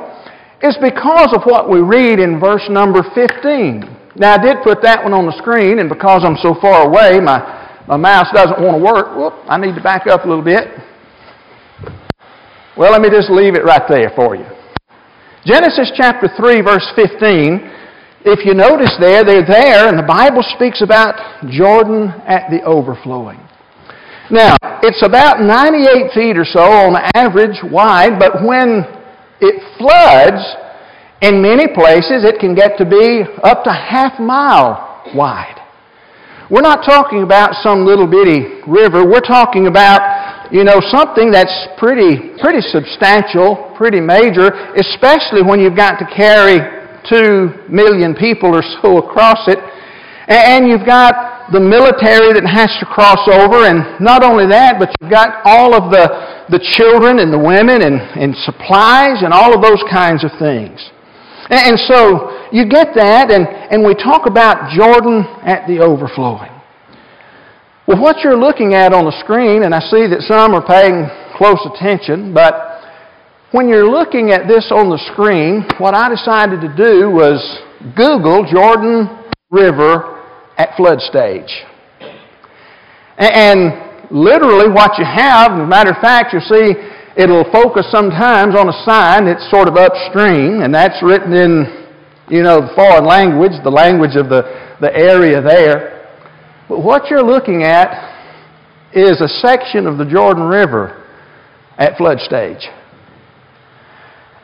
is 0.62 0.78
because 0.78 1.34
of 1.36 1.44
what 1.44 1.70
we 1.70 1.80
read 1.80 2.20
in 2.20 2.40
verse 2.40 2.68
number 2.70 3.02
15. 3.16 3.97
Now, 4.18 4.34
I 4.34 4.42
did 4.42 4.58
put 4.64 4.82
that 4.82 5.04
one 5.04 5.14
on 5.14 5.28
the 5.30 5.38
screen, 5.38 5.78
and 5.78 5.86
because 5.90 6.26
I'm 6.26 6.42
so 6.42 6.58
far 6.58 6.90
away, 6.90 7.22
my, 7.22 7.38
my 7.88 7.98
mouse 7.98 8.26
doesn't 8.34 8.58
want 8.58 8.82
to 8.82 8.84
work. 8.84 9.14
Whoop, 9.14 9.46
I 9.46 9.62
need 9.62 9.78
to 9.78 9.84
back 9.84 10.08
up 10.10 10.26
a 10.26 10.28
little 10.28 10.44
bit. 10.44 10.74
Well, 12.74 12.92
let 12.92 13.02
me 13.02 13.14
just 13.14 13.30
leave 13.30 13.54
it 13.54 13.62
right 13.62 13.86
there 13.86 14.10
for 14.18 14.36
you. 14.36 14.46
Genesis 15.46 15.94
chapter 15.94 16.34
3, 16.34 16.62
verse 16.62 16.90
15. 16.98 17.62
If 18.26 18.42
you 18.42 18.58
notice 18.58 18.90
there, 19.00 19.24
they're 19.24 19.46
there, 19.46 19.88
and 19.88 20.00
the 20.00 20.10
Bible 20.10 20.42
speaks 20.58 20.82
about 20.82 21.14
Jordan 21.54 22.10
at 22.26 22.50
the 22.50 22.66
overflowing. 22.66 23.38
Now, 24.34 24.58
it's 24.82 25.06
about 25.06 25.46
98 25.46 26.12
feet 26.18 26.38
or 26.38 26.44
so 26.44 26.66
on 26.66 26.98
average 27.14 27.62
wide, 27.70 28.18
but 28.18 28.42
when 28.42 28.82
it 29.42 29.62
floods. 29.78 30.42
In 31.22 31.42
many 31.42 31.68
places, 31.68 32.24
it 32.24 32.40
can 32.40 32.54
get 32.54 32.78
to 32.78 32.86
be 32.86 33.26
up 33.44 33.64
to 33.64 33.72
half 33.72 34.20
mile 34.20 35.12
wide. 35.16 35.58
We're 36.50 36.62
not 36.62 36.86
talking 36.86 37.24
about 37.24 37.56
some 37.64 37.86
little 37.86 38.08
bitty 38.08 38.62
river. 38.68 39.04
We're 39.04 39.26
talking 39.26 39.68
about, 39.68 40.54
you 40.54 40.64
know, 40.64 40.80
something 40.80 41.32
that's 41.32 41.52
pretty, 41.78 42.38
pretty 42.40 42.62
substantial, 42.62 43.74
pretty 43.76 44.00
major, 44.00 44.54
especially 44.78 45.42
when 45.42 45.60
you've 45.60 45.76
got 45.76 45.98
to 46.00 46.06
carry 46.16 46.62
two 47.10 47.52
million 47.68 48.14
people 48.14 48.56
or 48.56 48.64
so 48.82 49.00
across 49.00 49.48
it. 49.48 49.60
And 50.30 50.70
you've 50.70 50.86
got 50.86 51.52
the 51.52 51.60
military 51.60 52.32
that 52.36 52.46
has 52.46 52.72
to 52.80 52.86
cross 52.86 53.28
over, 53.28 53.66
and 53.66 54.00
not 54.00 54.24
only 54.24 54.46
that, 54.48 54.78
but 54.78 54.94
you've 55.02 55.12
got 55.12 55.42
all 55.44 55.74
of 55.74 55.92
the, 55.92 56.06
the 56.52 56.60
children 56.76 57.20
and 57.20 57.34
the 57.34 57.40
women 57.40 57.82
and, 57.82 58.00
and 58.16 58.36
supplies 58.44 59.24
and 59.24 59.34
all 59.34 59.56
of 59.56 59.64
those 59.64 59.84
kinds 59.90 60.24
of 60.24 60.32
things. 60.40 60.92
And, 61.50 61.80
so 61.80 62.50
you 62.52 62.68
get 62.68 62.94
that, 62.96 63.32
and, 63.32 63.48
and 63.48 63.86
we 63.86 63.96
talk 63.96 64.28
about 64.28 64.72
Jordan 64.76 65.24
at 65.48 65.68
the 65.68 65.80
overflowing. 65.80 66.52
Well, 67.88 68.02
what 68.02 68.20
you're 68.24 68.38
looking 68.38 68.74
at 68.74 68.92
on 68.92 69.06
the 69.06 69.16
screen, 69.24 69.64
and 69.64 69.74
I 69.74 69.80
see 69.80 70.12
that 70.12 70.20
some 70.28 70.54
are 70.54 70.66
paying 70.66 71.08
close 71.38 71.64
attention, 71.64 72.34
but 72.34 72.84
when 73.52 73.70
you're 73.70 73.88
looking 73.90 74.32
at 74.32 74.48
this 74.48 74.68
on 74.76 74.90
the 74.90 75.00
screen, 75.14 75.64
what 75.80 75.96
I 75.96 76.10
decided 76.10 76.60
to 76.60 76.72
do 76.76 77.10
was 77.10 77.40
Google 77.96 78.44
Jordan 78.44 79.08
River 79.50 80.20
at 80.58 80.76
flood 80.76 81.00
stage. 81.00 81.48
And 83.18 84.12
literally 84.12 84.68
what 84.68 85.00
you 85.00 85.06
have, 85.06 85.54
as 85.54 85.64
a 85.64 85.66
matter 85.66 85.92
of 85.92 86.02
fact, 86.04 86.34
you'll 86.34 86.44
see 86.44 86.76
it'll 87.18 87.50
focus 87.52 87.86
sometimes 87.92 88.56
on 88.56 88.70
a 88.70 88.78
sign 88.86 89.26
that's 89.26 89.50
sort 89.50 89.68
of 89.68 89.76
upstream, 89.76 90.62
and 90.62 90.74
that's 90.74 91.02
written 91.02 91.34
in, 91.34 91.88
you 92.30 92.44
know, 92.44 92.62
the 92.62 92.74
foreign 92.76 93.06
language, 93.06 93.52
the 93.64 93.72
language 93.72 94.16
of 94.16 94.30
the, 94.30 94.44
the 94.80 94.94
area 94.96 95.42
there. 95.42 96.14
But 96.70 96.84
what 96.84 97.10
you're 97.10 97.24
looking 97.24 97.64
at 97.64 97.90
is 98.94 99.20
a 99.22 99.28
section 99.28 99.88
of 99.88 99.98
the 99.98 100.06
Jordan 100.06 100.44
River 100.44 101.04
at 101.78 101.98
flood 101.98 102.20
stage. 102.20 102.70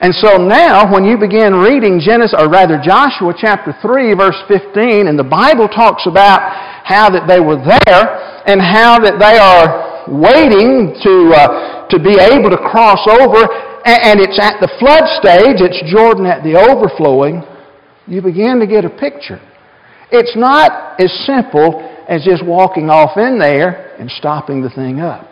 And 0.01 0.13
so 0.15 0.35
now, 0.35 0.91
when 0.91 1.05
you 1.05 1.17
begin 1.17 1.53
reading 1.53 2.01
Genesis, 2.03 2.35
or 2.37 2.49
rather 2.49 2.81
Joshua 2.83 3.33
chapter 3.37 3.73
3, 3.81 4.13
verse 4.15 4.35
15, 4.49 5.07
and 5.07 5.17
the 5.17 5.23
Bible 5.23 5.69
talks 5.69 6.05
about 6.07 6.41
how 6.83 7.09
that 7.09 7.27
they 7.27 7.39
were 7.39 7.55
there 7.55 8.43
and 8.45 8.59
how 8.59 8.99
that 8.99 9.15
they 9.15 9.37
are 9.37 9.82
waiting 10.07 10.95
to, 11.03 11.13
uh, 11.35 11.87
to 11.89 11.99
be 11.99 12.19
able 12.19 12.49
to 12.49 12.57
cross 12.57 13.05
over, 13.07 13.47
and 13.85 14.19
it's 14.19 14.39
at 14.39 14.59
the 14.61 14.71
flood 14.79 15.03
stage, 15.19 15.59
it's 15.59 15.79
Jordan 15.91 16.25
at 16.25 16.43
the 16.43 16.55
overflowing, 16.55 17.43
you 18.07 18.21
begin 18.21 18.59
to 18.59 18.67
get 18.67 18.85
a 18.85 18.89
picture. 18.89 19.41
It's 20.11 20.35
not 20.35 20.99
as 20.99 21.11
simple 21.25 21.81
as 22.07 22.23
just 22.23 22.45
walking 22.45 22.89
off 22.89 23.17
in 23.17 23.39
there 23.39 23.95
and 23.99 24.09
stopping 24.11 24.61
the 24.61 24.69
thing 24.69 24.99
up. 24.99 25.29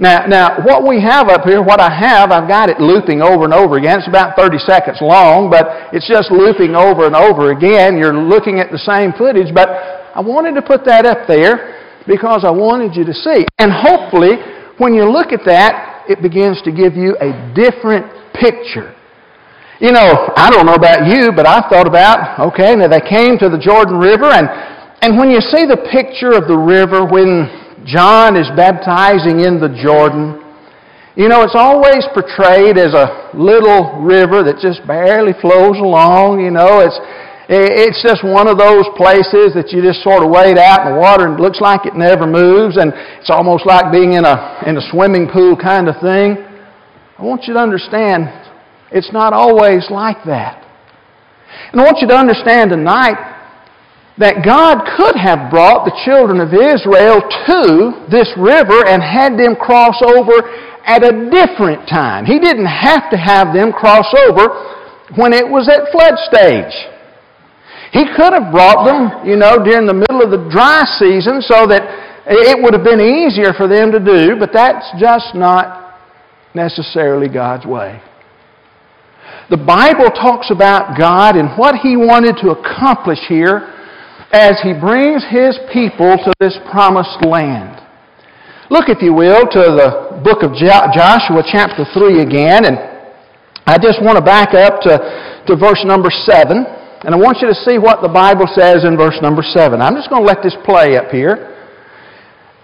Now, 0.00 0.24
now, 0.24 0.64
what 0.64 0.88
we 0.88 0.98
have 1.02 1.28
up 1.28 1.44
here, 1.44 1.62
what 1.62 1.78
I 1.78 1.92
have, 1.92 2.32
I've 2.32 2.48
got 2.48 2.70
it 2.70 2.80
looping 2.80 3.20
over 3.20 3.44
and 3.44 3.52
over 3.52 3.76
again. 3.76 3.98
It's 3.98 4.08
about 4.08 4.34
30 4.34 4.56
seconds 4.64 4.96
long, 5.02 5.50
but 5.50 5.92
it's 5.92 6.08
just 6.08 6.32
looping 6.32 6.74
over 6.74 7.04
and 7.04 7.14
over 7.14 7.52
again. 7.52 7.98
You're 7.98 8.16
looking 8.16 8.60
at 8.60 8.72
the 8.72 8.80
same 8.80 9.12
footage, 9.12 9.52
but 9.54 9.68
I 9.68 10.20
wanted 10.24 10.56
to 10.56 10.62
put 10.62 10.86
that 10.86 11.04
up 11.04 11.28
there 11.28 11.76
because 12.06 12.44
I 12.44 12.50
wanted 12.50 12.96
you 12.96 13.04
to 13.04 13.14
see. 13.14 13.46
And 13.58 13.72
hopefully, 13.72 14.36
when 14.78 14.94
you 14.94 15.04
look 15.04 15.32
at 15.32 15.44
that, 15.46 16.04
it 16.08 16.22
begins 16.22 16.60
to 16.62 16.72
give 16.72 16.96
you 16.96 17.16
a 17.20 17.30
different 17.54 18.06
picture. 18.34 18.96
You 19.80 19.92
know, 19.92 20.32
I 20.36 20.50
don't 20.50 20.66
know 20.66 20.76
about 20.76 21.08
you, 21.08 21.32
but 21.32 21.46
I 21.46 21.64
thought 21.68 21.88
about, 21.88 22.52
okay, 22.52 22.76
now 22.76 22.88
they 22.88 23.00
came 23.00 23.38
to 23.38 23.48
the 23.48 23.56
Jordan 23.56 23.96
River, 23.96 24.28
and, 24.28 24.44
and 25.00 25.16
when 25.16 25.30
you 25.30 25.40
see 25.40 25.64
the 25.64 25.88
picture 25.88 26.32
of 26.36 26.48
the 26.48 26.56
river 26.56 27.08
when 27.08 27.48
John 27.88 28.36
is 28.36 28.44
baptizing 28.56 29.40
in 29.40 29.56
the 29.56 29.72
Jordan, 29.80 30.36
you 31.16 31.28
know, 31.28 31.42
it's 31.42 31.56
always 31.56 32.04
portrayed 32.12 32.78
as 32.78 32.94
a 32.94 33.32
little 33.34 34.00
river 34.00 34.44
that 34.44 34.60
just 34.60 34.86
barely 34.86 35.32
flows 35.40 35.76
along. 35.76 36.40
You 36.40 36.50
know, 36.50 36.80
it's, 36.80 36.96
it's 37.50 37.98
just 37.98 38.22
one 38.22 38.46
of 38.46 38.62
those 38.62 38.86
places 38.94 39.58
that 39.58 39.74
you 39.74 39.82
just 39.82 40.06
sort 40.06 40.22
of 40.22 40.30
wade 40.30 40.54
out 40.54 40.86
in 40.86 40.94
the 40.94 40.98
water 41.00 41.26
and 41.26 41.34
it 41.34 41.42
looks 41.42 41.58
like 41.58 41.82
it 41.82 41.98
never 41.98 42.22
moves 42.22 42.78
and 42.78 42.94
it's 43.18 43.30
almost 43.30 43.66
like 43.66 43.90
being 43.90 44.14
in 44.14 44.22
a, 44.22 44.62
in 44.70 44.78
a 44.78 44.84
swimming 44.94 45.26
pool 45.26 45.58
kind 45.58 45.90
of 45.90 45.98
thing. 45.98 46.38
I 47.18 47.22
want 47.26 47.50
you 47.50 47.54
to 47.54 47.60
understand 47.60 48.30
it's 48.94 49.10
not 49.10 49.34
always 49.34 49.90
like 49.90 50.22
that. 50.30 50.62
And 51.72 51.80
I 51.80 51.84
want 51.84 51.98
you 51.98 52.06
to 52.06 52.14
understand 52.14 52.70
tonight 52.70 53.18
that 54.22 54.46
God 54.46 54.86
could 54.94 55.18
have 55.18 55.50
brought 55.50 55.90
the 55.90 55.96
children 56.06 56.38
of 56.38 56.54
Israel 56.54 57.18
to 57.50 58.06
this 58.14 58.30
river 58.38 58.86
and 58.86 59.02
had 59.02 59.34
them 59.34 59.58
cross 59.58 59.98
over 60.06 60.46
at 60.86 61.02
a 61.02 61.10
different 61.34 61.88
time. 61.90 62.30
He 62.30 62.38
didn't 62.38 62.70
have 62.70 63.10
to 63.10 63.18
have 63.18 63.50
them 63.50 63.74
cross 63.74 64.06
over 64.30 64.54
when 65.18 65.34
it 65.34 65.42
was 65.42 65.66
at 65.66 65.90
flood 65.90 66.14
stage. 66.30 66.99
He 67.92 68.04
could 68.16 68.32
have 68.32 68.52
brought 68.52 68.86
them, 68.86 69.26
you 69.26 69.36
know, 69.36 69.62
during 69.62 69.86
the 69.86 69.94
middle 69.94 70.22
of 70.22 70.30
the 70.30 70.48
dry 70.50 70.82
season 70.98 71.42
so 71.42 71.66
that 71.66 71.82
it 72.26 72.62
would 72.62 72.74
have 72.74 72.84
been 72.84 73.00
easier 73.00 73.52
for 73.52 73.66
them 73.66 73.90
to 73.90 73.98
do, 73.98 74.38
but 74.38 74.50
that's 74.52 74.86
just 75.00 75.34
not 75.34 75.98
necessarily 76.54 77.28
God's 77.28 77.66
way. 77.66 78.00
The 79.50 79.56
Bible 79.56 80.10
talks 80.14 80.50
about 80.50 80.96
God 80.96 81.34
and 81.34 81.50
what 81.58 81.76
He 81.82 81.96
wanted 81.96 82.38
to 82.42 82.50
accomplish 82.50 83.18
here 83.26 83.74
as 84.32 84.62
he 84.62 84.72
brings 84.72 85.26
his 85.26 85.58
people 85.72 86.14
to 86.14 86.32
this 86.38 86.56
promised 86.70 87.18
land. 87.26 87.82
Look, 88.70 88.86
if 88.86 89.02
you 89.02 89.12
will, 89.12 89.42
to 89.50 89.62
the 89.74 90.22
book 90.22 90.46
of 90.46 90.54
Joshua, 90.54 91.42
chapter 91.50 91.82
3 91.82 92.22
again, 92.22 92.64
and 92.64 92.78
I 93.66 93.76
just 93.82 93.98
want 94.00 94.16
to 94.18 94.22
back 94.22 94.54
up 94.54 94.80
to, 94.86 95.42
to 95.50 95.56
verse 95.58 95.82
number 95.82 96.10
7, 96.10 96.62
and 97.02 97.14
I 97.14 97.18
want 97.18 97.40
you 97.40 97.48
to 97.48 97.54
see 97.54 97.78
what 97.78 98.02
the 98.02 98.12
Bible 98.12 98.44
says 98.52 98.84
in 98.84 98.96
verse 98.96 99.16
number 99.22 99.40
7. 99.40 99.80
I'm 99.80 99.96
just 99.96 100.10
going 100.10 100.20
to 100.20 100.28
let 100.28 100.42
this 100.42 100.56
play 100.64 100.96
up 101.00 101.08
here. 101.08 101.56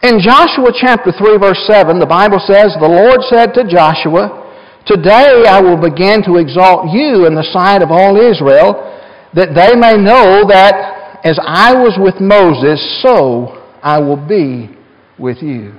In 0.02 0.20
Joshua 0.20 0.76
chapter 0.76 1.10
3, 1.10 1.38
verse 1.40 1.64
7, 1.66 1.98
the 1.98 2.06
Bible 2.06 2.38
says, 2.44 2.76
The 2.76 2.88
Lord 2.88 3.24
said 3.32 3.56
to 3.56 3.64
Joshua, 3.64 4.44
Today 4.84 5.48
I 5.48 5.60
will 5.60 5.80
begin 5.80 6.22
to 6.28 6.36
exalt 6.36 6.92
you 6.92 7.24
in 7.24 7.34
the 7.34 7.48
sight 7.48 7.80
of 7.82 7.90
all 7.90 8.20
Israel, 8.20 8.92
that 9.32 9.56
they 9.56 9.74
may 9.74 9.96
know 9.96 10.44
that 10.46 11.24
as 11.24 11.40
I 11.42 11.72
was 11.72 11.96
with 11.98 12.20
Moses, 12.20 12.78
so 13.02 13.64
I 13.82 13.98
will 13.98 14.20
be 14.20 14.76
with 15.18 15.42
you. 15.42 15.74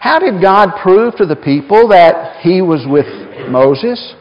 How 0.00 0.18
did 0.18 0.40
God 0.40 0.70
prove 0.82 1.16
to 1.16 1.26
the 1.26 1.36
people 1.36 1.88
that 1.88 2.40
He 2.40 2.62
was 2.62 2.86
with 2.88 3.06
Moses? 3.50 4.14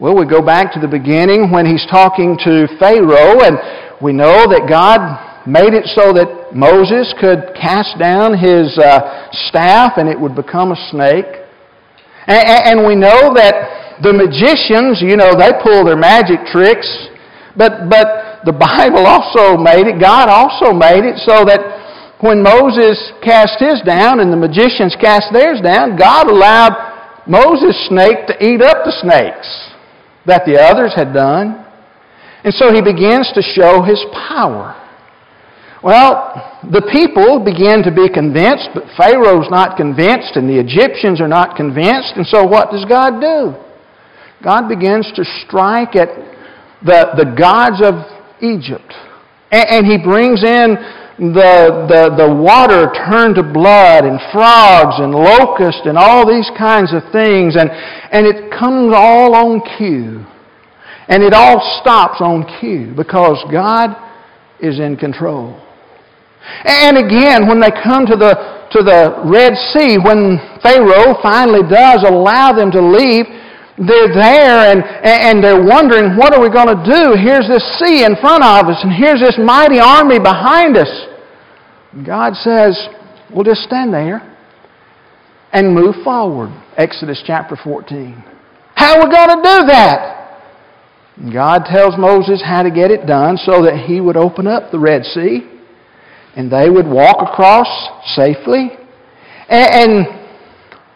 Well, 0.00 0.14
we 0.14 0.30
go 0.30 0.40
back 0.40 0.70
to 0.74 0.78
the 0.78 0.86
beginning 0.86 1.50
when 1.50 1.66
He's 1.66 1.84
talking 1.90 2.38
to 2.46 2.70
Pharaoh, 2.78 3.42
and 3.42 3.58
we 3.98 4.14
know 4.14 4.46
that 4.46 4.70
God 4.70 5.02
made 5.42 5.74
it 5.74 5.90
so 5.90 6.14
that 6.14 6.54
Moses 6.54 7.10
could 7.18 7.50
cast 7.58 7.98
down 7.98 8.38
his 8.38 8.78
uh, 8.78 9.26
staff 9.50 9.98
and 9.98 10.06
it 10.06 10.14
would 10.14 10.38
become 10.38 10.70
a 10.70 10.78
snake. 10.94 11.26
And, 12.30 12.78
and 12.78 12.86
we 12.86 12.94
know 12.94 13.34
that 13.34 13.98
the 13.98 14.14
magicians, 14.14 15.02
you 15.02 15.18
know, 15.18 15.34
they 15.34 15.50
pull 15.66 15.82
their 15.82 15.98
magic 15.98 16.46
tricks, 16.46 16.86
but, 17.58 17.90
but 17.90 18.46
the 18.46 18.54
Bible 18.54 19.02
also 19.02 19.58
made 19.58 19.90
it, 19.90 19.98
God 19.98 20.30
also 20.30 20.70
made 20.70 21.02
it 21.02 21.18
so 21.26 21.42
that 21.42 22.14
when 22.22 22.38
Moses 22.38 23.02
cast 23.18 23.58
his 23.58 23.82
down 23.82 24.22
and 24.22 24.30
the 24.30 24.38
magicians 24.38 24.94
cast 25.02 25.34
theirs 25.34 25.58
down, 25.58 25.98
God 25.98 26.30
allowed 26.30 27.26
Moses' 27.26 27.74
snake 27.90 28.30
to 28.30 28.38
eat 28.38 28.62
up 28.62 28.86
the 28.86 28.94
snakes 29.02 29.67
that 30.28 30.44
the 30.46 30.60
others 30.60 30.92
had 30.94 31.12
done. 31.12 31.64
And 32.44 32.54
so 32.54 32.72
he 32.72 32.80
begins 32.80 33.32
to 33.34 33.42
show 33.42 33.82
his 33.82 33.98
power. 34.12 34.76
Well, 35.82 36.60
the 36.62 36.82
people 36.90 37.42
begin 37.44 37.82
to 37.82 37.92
be 37.94 38.10
convinced, 38.10 38.70
but 38.74 38.84
Pharaoh's 38.96 39.50
not 39.50 39.76
convinced, 39.76 40.34
and 40.34 40.48
the 40.48 40.58
Egyptians 40.58 41.20
are 41.20 41.28
not 41.28 41.56
convinced. 41.56 42.14
And 42.16 42.26
so 42.26 42.44
what 42.44 42.70
does 42.70 42.84
God 42.84 43.20
do? 43.20 43.54
God 44.42 44.68
begins 44.68 45.10
to 45.14 45.24
strike 45.46 45.94
at 45.96 46.08
the, 46.84 47.14
the 47.18 47.34
gods 47.34 47.82
of 47.82 48.06
Egypt. 48.42 48.94
And, 49.50 49.86
he 49.86 49.96
brings 49.96 50.44
in 50.44 50.76
the, 51.18 51.90
the, 51.90 52.14
the 52.14 52.30
water 52.30 52.86
turned 52.94 53.34
to 53.34 53.42
blood 53.42 54.06
and 54.06 54.22
frogs 54.30 55.02
and 55.02 55.10
locusts 55.10 55.82
and 55.84 55.98
all 55.98 56.22
these 56.22 56.48
kinds 56.56 56.94
of 56.94 57.02
things. 57.10 57.58
And, 57.58 57.70
and 57.70 58.22
it 58.22 58.54
comes 58.54 58.94
all 58.94 59.34
on 59.34 59.60
cue. 59.76 60.24
And 61.08 61.22
it 61.22 61.34
all 61.34 61.58
stops 61.82 62.20
on 62.20 62.46
cue 62.60 62.94
because 62.94 63.42
God 63.50 63.96
is 64.60 64.78
in 64.78 64.96
control. 64.96 65.58
And 66.64 66.96
again, 66.96 67.48
when 67.48 67.60
they 67.60 67.70
come 67.82 68.06
to 68.06 68.14
the, 68.14 68.68
to 68.70 68.80
the 68.86 69.22
Red 69.26 69.58
Sea, 69.74 69.98
when 69.98 70.38
Pharaoh 70.62 71.18
finally 71.20 71.66
does 71.66 72.04
allow 72.06 72.52
them 72.52 72.70
to 72.70 72.80
leave, 72.80 73.26
they're 73.78 74.14
there 74.14 74.70
and, 74.70 74.82
and 75.02 75.42
they're 75.42 75.62
wondering, 75.62 76.16
what 76.16 76.34
are 76.34 76.42
we 76.42 76.50
going 76.50 76.70
to 76.70 76.82
do? 76.82 77.14
Here's 77.18 77.46
this 77.46 77.62
sea 77.78 78.04
in 78.04 78.14
front 78.18 78.42
of 78.42 78.66
us, 78.66 78.78
and 78.82 78.92
here's 78.92 79.20
this 79.20 79.38
mighty 79.38 79.78
army 79.78 80.18
behind 80.18 80.76
us. 80.76 81.07
God 82.06 82.34
says, 82.34 82.88
we'll 83.32 83.44
just 83.44 83.62
stand 83.62 83.92
there 83.92 84.36
and 85.52 85.74
move 85.74 85.96
forward. 86.04 86.50
Exodus 86.76 87.22
chapter 87.26 87.56
14. 87.56 88.22
How 88.74 88.98
are 88.98 89.06
we 89.06 89.12
going 89.12 89.28
to 89.28 89.36
do 89.36 89.66
that? 89.66 90.14
God 91.32 91.64
tells 91.64 91.98
Moses 91.98 92.42
how 92.44 92.62
to 92.62 92.70
get 92.70 92.90
it 92.90 93.06
done 93.06 93.36
so 93.38 93.64
that 93.64 93.84
he 93.86 94.00
would 94.00 94.16
open 94.16 94.46
up 94.46 94.70
the 94.70 94.78
Red 94.78 95.04
Sea 95.04 95.50
and 96.36 96.52
they 96.52 96.70
would 96.70 96.86
walk 96.86 97.16
across 97.20 97.66
safely. 98.14 98.70
And 99.48 100.06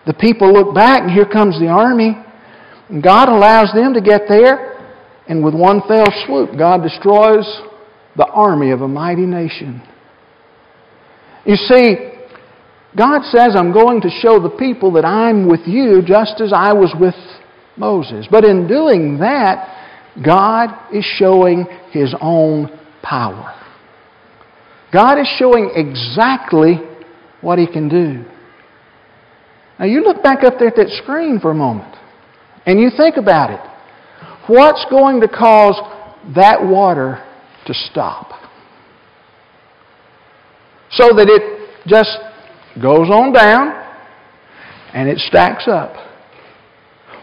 the 0.06 0.14
people 0.14 0.52
look 0.52 0.74
back, 0.74 1.02
and 1.02 1.10
here 1.10 1.24
comes 1.24 1.58
the 1.58 1.68
army. 1.68 2.16
And 2.88 3.02
God 3.02 3.28
allows 3.28 3.72
them 3.74 3.94
to 3.94 4.00
get 4.00 4.22
there, 4.28 4.92
and 5.26 5.42
with 5.42 5.54
one 5.54 5.80
fell 5.88 6.06
swoop, 6.26 6.56
God 6.56 6.82
destroys 6.82 7.46
the 8.16 8.26
army 8.26 8.70
of 8.70 8.82
a 8.82 8.88
mighty 8.88 9.26
nation. 9.26 9.82
You 11.44 11.56
see, 11.56 11.96
God 12.96 13.22
says, 13.24 13.56
I'm 13.56 13.72
going 13.72 14.00
to 14.02 14.10
show 14.10 14.40
the 14.40 14.54
people 14.58 14.92
that 14.92 15.04
I'm 15.04 15.48
with 15.48 15.66
you 15.66 16.02
just 16.04 16.40
as 16.40 16.52
I 16.52 16.72
was 16.72 16.94
with 16.98 17.14
Moses. 17.76 18.26
But 18.30 18.44
in 18.44 18.68
doing 18.68 19.18
that, 19.18 20.20
God 20.24 20.94
is 20.94 21.04
showing 21.16 21.66
His 21.90 22.14
own 22.20 22.78
power. 23.02 23.58
God 24.92 25.18
is 25.18 25.28
showing 25.38 25.70
exactly 25.74 26.80
what 27.40 27.58
He 27.58 27.66
can 27.66 27.88
do. 27.88 28.24
Now, 29.78 29.86
you 29.86 30.02
look 30.04 30.22
back 30.22 30.44
up 30.44 30.58
there 30.58 30.68
at 30.68 30.76
that 30.76 30.90
screen 31.02 31.40
for 31.40 31.50
a 31.50 31.54
moment 31.54 31.96
and 32.66 32.78
you 32.78 32.90
think 32.96 33.16
about 33.16 33.50
it. 33.50 33.60
What's 34.46 34.84
going 34.90 35.20
to 35.22 35.28
cause 35.28 35.80
that 36.34 36.62
water 36.62 37.24
to 37.66 37.74
stop? 37.74 38.31
So 40.92 41.08
that 41.16 41.28
it 41.28 41.86
just 41.86 42.18
goes 42.80 43.08
on 43.10 43.32
down 43.32 43.82
and 44.94 45.08
it 45.08 45.18
stacks 45.18 45.66
up. 45.66 45.94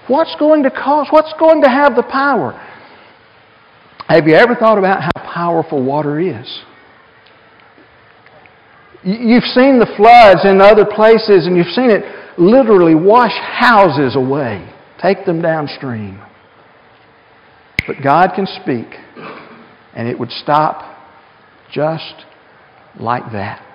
What's 0.07 0.35
going 0.39 0.63
to 0.63 0.71
cause, 0.71 1.07
what's 1.11 1.33
going 1.39 1.61
to 1.61 1.69
have 1.69 1.95
the 1.95 2.03
power? 2.03 2.53
Have 4.07 4.27
you 4.27 4.33
ever 4.33 4.55
thought 4.55 4.79
about 4.79 5.03
how 5.03 5.11
powerful 5.33 5.83
water 5.83 6.19
is? 6.19 6.61
You've 9.03 9.43
seen 9.43 9.79
the 9.79 9.91
floods 9.95 10.45
in 10.45 10.59
other 10.59 10.83
places 10.83 11.45
and 11.45 11.55
you've 11.55 11.67
seen 11.67 11.91
it 11.91 12.03
literally 12.39 12.95
wash 12.95 13.31
houses 13.33 14.15
away, 14.15 14.67
take 14.99 15.25
them 15.25 15.41
downstream. 15.41 16.19
But 17.85 17.97
God 18.03 18.31
can 18.35 18.47
speak 18.61 18.87
and 19.93 20.07
it 20.07 20.17
would 20.17 20.31
stop 20.31 20.97
just 21.71 22.25
like 22.99 23.31
that. 23.31 23.65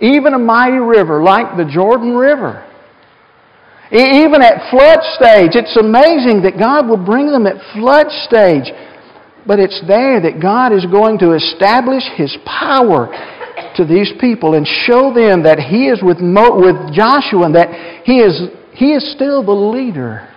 Even 0.00 0.34
a 0.34 0.38
mighty 0.38 0.78
river 0.78 1.22
like 1.22 1.56
the 1.56 1.64
Jordan 1.64 2.14
River. 2.14 2.62
Even 3.92 4.42
at 4.42 4.68
flood 4.70 4.98
stage, 5.14 5.54
it's 5.54 5.76
amazing 5.76 6.42
that 6.42 6.58
God 6.58 6.88
will 6.88 7.02
bring 7.02 7.30
them 7.30 7.46
at 7.46 7.56
flood 7.72 8.10
stage. 8.26 8.68
But 9.46 9.60
it's 9.60 9.80
there 9.86 10.20
that 10.20 10.42
God 10.42 10.72
is 10.72 10.84
going 10.86 11.18
to 11.20 11.32
establish 11.32 12.02
His 12.16 12.36
power 12.44 13.06
to 13.76 13.86
these 13.86 14.12
people 14.20 14.54
and 14.54 14.66
show 14.66 15.14
them 15.14 15.44
that 15.44 15.60
He 15.60 15.86
is 15.86 16.02
with, 16.02 16.18
Mo, 16.18 16.58
with 16.58 16.92
Joshua 16.92 17.46
and 17.46 17.54
that 17.54 18.02
he 18.06 18.18
is, 18.22 18.50
he 18.72 18.94
is 18.94 19.02
still 19.14 19.42
the 19.42 19.50
leader. 19.50 20.28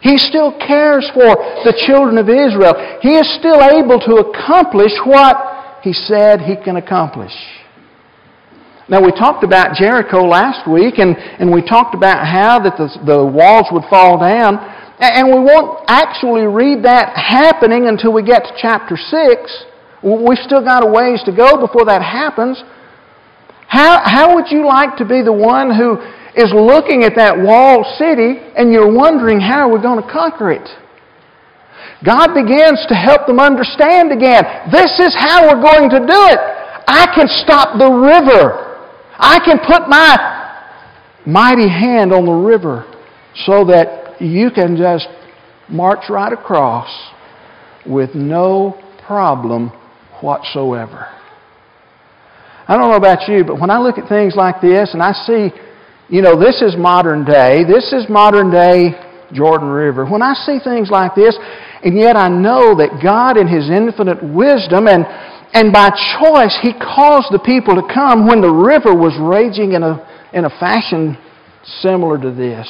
He 0.00 0.16
still 0.16 0.56
cares 0.56 1.04
for 1.12 1.36
the 1.64 1.76
children 1.84 2.16
of 2.16 2.28
Israel. 2.28 2.72
He 3.02 3.16
is 3.20 3.28
still 3.36 3.60
able 3.60 4.00
to 4.00 4.24
accomplish 4.24 4.92
what 5.04 5.57
He 5.82 5.92
said 5.92 6.40
He 6.40 6.56
can 6.56 6.76
accomplish. 6.76 7.32
Now, 8.88 9.04
we 9.04 9.12
talked 9.12 9.44
about 9.44 9.76
Jericho 9.76 10.24
last 10.24 10.66
week, 10.66 10.96
and, 10.96 11.14
and 11.16 11.52
we 11.52 11.60
talked 11.60 11.94
about 11.94 12.24
how 12.24 12.58
that 12.60 12.78
the, 12.78 12.88
the 13.04 13.20
walls 13.20 13.68
would 13.70 13.84
fall 13.90 14.18
down. 14.18 14.56
And 14.98 15.28
we 15.28 15.38
won't 15.44 15.84
actually 15.88 16.48
read 16.48 16.82
that 16.84 17.12
happening 17.14 17.86
until 17.86 18.12
we 18.12 18.22
get 18.22 18.44
to 18.44 18.52
chapter 18.56 18.96
6. 18.96 19.64
We've 20.02 20.40
still 20.40 20.64
got 20.64 20.82
a 20.82 20.90
ways 20.90 21.22
to 21.26 21.32
go 21.36 21.60
before 21.60 21.84
that 21.84 22.00
happens. 22.00 22.64
How, 23.68 24.00
how 24.02 24.34
would 24.34 24.50
you 24.50 24.66
like 24.66 24.96
to 24.96 25.04
be 25.04 25.20
the 25.20 25.36
one 25.36 25.68
who 25.68 26.00
is 26.34 26.50
looking 26.56 27.04
at 27.04 27.12
that 27.16 27.36
walled 27.36 27.84
city 28.00 28.40
and 28.56 28.72
you're 28.72 28.90
wondering 28.90 29.38
how 29.38 29.68
we're 29.70 29.82
going 29.82 30.02
to 30.02 30.10
conquer 30.10 30.50
it? 30.50 30.66
God 32.04 32.34
begins 32.34 32.84
to 32.88 32.94
help 32.94 33.26
them 33.26 33.40
understand 33.40 34.12
again. 34.12 34.44
This 34.70 34.98
is 35.00 35.14
how 35.18 35.48
we're 35.48 35.62
going 35.62 35.90
to 35.90 35.98
do 35.98 36.20
it. 36.30 36.38
I 36.86 37.06
can 37.14 37.26
stop 37.42 37.78
the 37.78 37.90
river. 37.90 38.64
I 39.18 39.40
can 39.44 39.58
put 39.58 39.88
my 39.88 40.38
mighty 41.26 41.68
hand 41.68 42.12
on 42.12 42.24
the 42.24 42.32
river 42.32 42.86
so 43.46 43.64
that 43.66 44.20
you 44.20 44.50
can 44.50 44.76
just 44.76 45.08
march 45.68 46.08
right 46.08 46.32
across 46.32 46.88
with 47.84 48.14
no 48.14 48.80
problem 49.06 49.70
whatsoever. 50.20 51.06
I 52.66 52.76
don't 52.76 52.90
know 52.90 52.96
about 52.96 53.28
you, 53.28 53.44
but 53.44 53.58
when 53.60 53.70
I 53.70 53.78
look 53.78 53.98
at 53.98 54.08
things 54.08 54.34
like 54.36 54.60
this 54.60 54.90
and 54.92 55.02
I 55.02 55.12
see, 55.12 55.50
you 56.08 56.22
know, 56.22 56.38
this 56.38 56.62
is 56.62 56.76
modern 56.76 57.24
day, 57.24 57.64
this 57.64 57.92
is 57.92 58.08
modern 58.08 58.50
day 58.50 58.92
Jordan 59.32 59.68
River. 59.68 60.06
When 60.06 60.22
I 60.22 60.34
see 60.34 60.58
things 60.62 60.90
like 60.90 61.14
this, 61.14 61.36
and 61.84 61.96
yet 61.98 62.16
I 62.16 62.28
know 62.28 62.76
that 62.76 63.00
God 63.02 63.36
in 63.36 63.46
His 63.46 63.70
infinite 63.70 64.22
wisdom 64.22 64.88
and 64.88 65.06
and 65.52 65.72
by 65.72 65.90
choice, 66.20 66.58
he 66.62 66.72
caused 66.74 67.32
the 67.32 67.38
people 67.38 67.74
to 67.74 67.94
come 67.94 68.26
when 68.26 68.40
the 68.40 68.52
river 68.52 68.94
was 68.94 69.16
raging 69.18 69.72
in 69.72 69.82
a, 69.82 70.28
in 70.32 70.44
a 70.44 70.50
fashion 70.50 71.16
similar 71.80 72.20
to 72.20 72.30
this. 72.30 72.68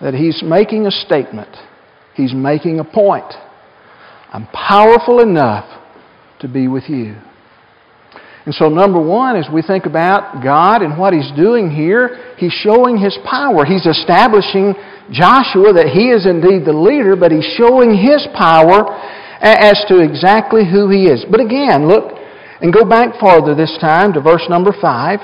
That 0.00 0.14
he's 0.14 0.42
making 0.42 0.86
a 0.86 0.90
statement, 0.90 1.54
he's 2.14 2.32
making 2.34 2.80
a 2.80 2.84
point. 2.84 3.32
I'm 4.32 4.46
powerful 4.46 5.20
enough 5.20 5.66
to 6.40 6.48
be 6.48 6.68
with 6.68 6.88
you. 6.88 7.16
And 8.44 8.54
so, 8.54 8.68
number 8.68 9.00
one, 9.00 9.36
as 9.36 9.46
we 9.52 9.62
think 9.62 9.86
about 9.86 10.42
God 10.42 10.82
and 10.82 10.98
what 10.98 11.14
He's 11.14 11.30
doing 11.36 11.70
here, 11.70 12.34
He's 12.38 12.52
showing 12.52 12.98
His 12.98 13.16
power. 13.24 13.64
He's 13.64 13.86
establishing 13.86 14.74
Joshua 15.10 15.72
that 15.74 15.90
He 15.94 16.10
is 16.10 16.26
indeed 16.26 16.66
the 16.66 16.74
leader, 16.74 17.14
but 17.14 17.30
He's 17.30 17.46
showing 17.56 17.94
His 17.94 18.26
power 18.34 18.90
as 19.42 19.84
to 19.88 19.98
exactly 19.98 20.62
who 20.68 20.88
he 20.88 21.06
is. 21.06 21.26
But 21.28 21.40
again, 21.40 21.88
look 21.88 22.14
and 22.60 22.72
go 22.72 22.84
back 22.84 23.18
farther 23.18 23.54
this 23.54 23.76
time 23.80 24.12
to 24.12 24.20
verse 24.20 24.46
number 24.48 24.72
5. 24.80 25.18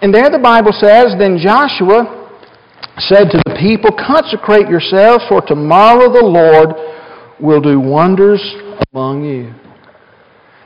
And 0.00 0.12
there 0.12 0.30
the 0.30 0.38
Bible 0.38 0.72
says, 0.72 1.14
Then 1.18 1.38
Joshua 1.38 2.40
said 2.98 3.28
to 3.30 3.38
the 3.44 3.56
people, 3.60 3.90
Consecrate 3.92 4.68
yourselves, 4.68 5.24
for 5.28 5.42
tomorrow 5.42 6.10
the 6.10 6.24
Lord 6.24 6.74
will 7.40 7.60
do 7.60 7.78
wonders 7.78 8.40
among 8.92 9.24
you. 9.24 9.61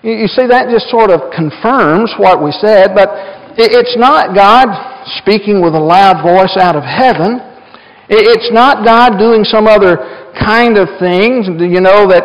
You 0.07 0.31
see, 0.31 0.47
that 0.47 0.71
just 0.71 0.87
sort 0.87 1.11
of 1.11 1.35
confirms 1.35 2.15
what 2.15 2.39
we 2.39 2.55
said, 2.63 2.95
but 2.95 3.11
it's 3.59 3.99
not 3.99 4.39
God 4.39 4.71
speaking 5.19 5.59
with 5.59 5.75
a 5.75 5.83
loud 5.83 6.23
voice 6.23 6.55
out 6.55 6.79
of 6.79 6.87
heaven. 6.87 7.43
It's 8.09 8.55
not 8.55 8.87
God 8.87 9.19
doing 9.19 9.43
some 9.43 9.67
other 9.67 10.31
kind 10.39 10.79
of 10.79 10.87
things, 11.03 11.51
you 11.59 11.83
know, 11.83 12.07
that 12.07 12.23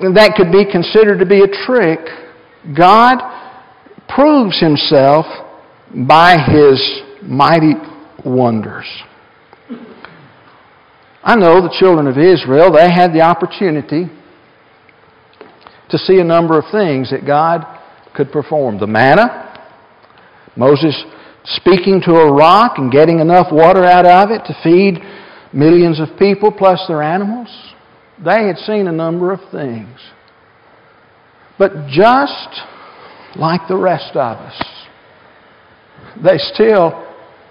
that 0.00 0.40
could 0.40 0.50
be 0.50 0.64
considered 0.64 1.18
to 1.18 1.26
be 1.26 1.44
a 1.44 1.50
trick, 1.68 2.00
God 2.72 3.20
proves 4.08 4.58
himself 4.58 5.26
by 6.08 6.38
his 6.48 6.80
mighty 7.20 7.74
wonders. 8.24 8.88
I 11.22 11.36
know 11.36 11.60
the 11.60 11.76
children 11.78 12.06
of 12.06 12.16
Israel, 12.16 12.72
they 12.72 12.90
had 12.90 13.12
the 13.12 13.20
opportunity 13.20 14.08
to 15.90 15.98
see 15.98 16.18
a 16.18 16.24
number 16.24 16.58
of 16.58 16.64
things 16.70 17.10
that 17.10 17.26
God 17.26 17.64
could 18.14 18.30
perform. 18.32 18.78
The 18.78 18.86
manna, 18.86 19.44
Moses 20.56 21.04
speaking 21.44 22.00
to 22.04 22.12
a 22.12 22.32
rock 22.32 22.78
and 22.78 22.90
getting 22.92 23.20
enough 23.20 23.46
water 23.50 23.84
out 23.84 24.04
of 24.04 24.30
it 24.30 24.44
to 24.46 24.56
feed 24.62 25.00
millions 25.52 26.00
of 26.00 26.18
people 26.18 26.52
plus 26.52 26.84
their 26.88 27.02
animals. 27.02 27.48
They 28.22 28.46
had 28.46 28.56
seen 28.58 28.88
a 28.88 28.92
number 28.92 29.32
of 29.32 29.40
things. 29.50 29.98
But 31.58 31.88
just 31.88 32.48
like 33.36 33.62
the 33.68 33.76
rest 33.76 34.10
of 34.14 34.36
us, 34.38 34.62
they 36.22 36.38
still 36.38 37.06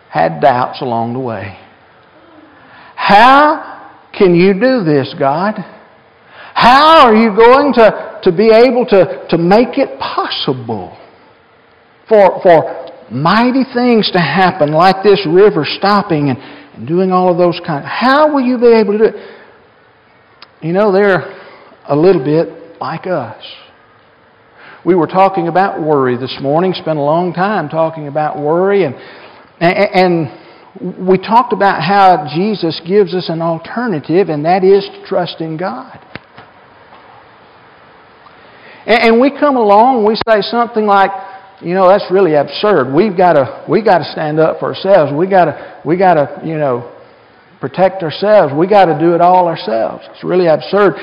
had 0.09 0.41
doubts 0.41 0.81
along 0.81 1.13
the 1.13 1.19
way. 1.19 1.57
How 2.95 3.91
can 4.17 4.35
you 4.35 4.53
do 4.53 4.83
this, 4.83 5.13
God? 5.17 5.55
How 6.57 7.05
are 7.05 7.15
you 7.15 7.35
going 7.35 7.71
to, 7.73 8.19
to 8.23 8.31
be 8.31 8.49
able 8.49 8.83
to, 8.87 9.27
to 9.29 9.37
make 9.37 9.77
it 9.77 9.99
possible 9.99 10.97
for, 12.09 12.41
for 12.41 12.89
mighty 13.11 13.63
things 13.75 14.09
to 14.13 14.19
happen 14.19 14.71
like 14.71 15.03
this 15.03 15.23
river 15.29 15.65
stopping 15.65 16.31
and, 16.31 16.39
and 16.73 16.87
doing 16.87 17.11
all 17.11 17.31
of 17.31 17.37
those 17.37 17.61
kind. 17.63 17.85
How 17.85 18.33
will 18.33 18.41
you 18.41 18.57
be 18.57 18.73
able 18.73 18.93
to 18.93 18.97
do 18.97 19.03
it? 19.03 19.15
You 20.61 20.73
know, 20.73 20.91
they're 20.91 21.31
a 21.87 21.95
little 21.95 22.23
bit 22.23 22.81
like 22.81 23.05
us. 23.05 23.43
We 24.83 24.95
were 24.95 25.05
talking 25.05 25.49
about 25.49 25.79
worry 25.79 26.17
this 26.17 26.39
morning, 26.41 26.73
spent 26.73 26.97
a 26.97 27.03
long 27.03 27.33
time 27.33 27.69
talking 27.69 28.07
about 28.07 28.39
worry, 28.39 28.83
and, 28.83 28.95
and 29.59 31.07
we 31.07 31.19
talked 31.19 31.53
about 31.53 31.83
how 31.83 32.27
Jesus 32.33 32.81
gives 32.87 33.13
us 33.13 33.29
an 33.29 33.43
alternative, 33.43 34.29
and 34.29 34.43
that 34.45 34.63
is 34.63 34.85
to 34.85 35.05
trust 35.05 35.39
in 35.39 35.55
God. 35.55 35.99
And 38.87 39.19
we 39.19 39.29
come 39.29 39.57
along 39.57 39.97
and 39.97 40.07
we 40.07 40.15
say 40.15 40.39
something 40.39 40.85
like, 40.85 41.11
you 41.61 41.73
know, 41.73 41.89
that's 41.89 42.05
really 42.09 42.35
absurd. 42.35 42.93
We've 42.93 43.17
got 43.17 43.33
to, 43.33 43.65
we 43.67 43.83
got 43.83 43.97
to 43.97 44.05
stand 44.13 44.39
up 44.39 44.59
for 44.59 44.73
ourselves. 44.73 45.11
We 45.11 45.29
got 45.29 45.45
to, 45.45 45.81
we 45.83 45.97
got 45.97 46.13
to, 46.13 46.39
you 46.41 46.57
know, 46.57 46.95
protect 47.59 48.01
ourselves. 48.01 48.53
We 48.55 48.65
got 48.65 48.85
to 48.85 48.97
do 48.97 49.13
it 49.13 49.19
all 49.19 49.49
ourselves. 49.49 50.05
It's 50.11 50.23
really 50.23 50.47
absurd. 50.47 50.93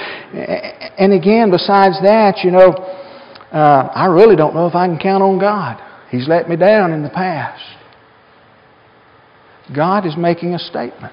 And 0.96 1.12
again, 1.12 1.50
besides 1.50 2.00
that, 2.00 2.40
you 2.42 2.52
know, 2.52 2.72
uh, 3.52 3.92
I 3.94 4.06
really 4.06 4.34
don't 4.34 4.54
know 4.54 4.66
if 4.66 4.74
I 4.74 4.86
can 4.86 4.98
count 4.98 5.22
on 5.22 5.38
God. 5.38 5.78
He's 6.10 6.26
let 6.26 6.48
me 6.48 6.56
down 6.56 6.90
in 6.90 7.02
the 7.02 7.10
past. 7.10 7.62
God 9.76 10.06
is 10.06 10.16
making 10.16 10.54
a 10.54 10.58
statement. 10.58 11.12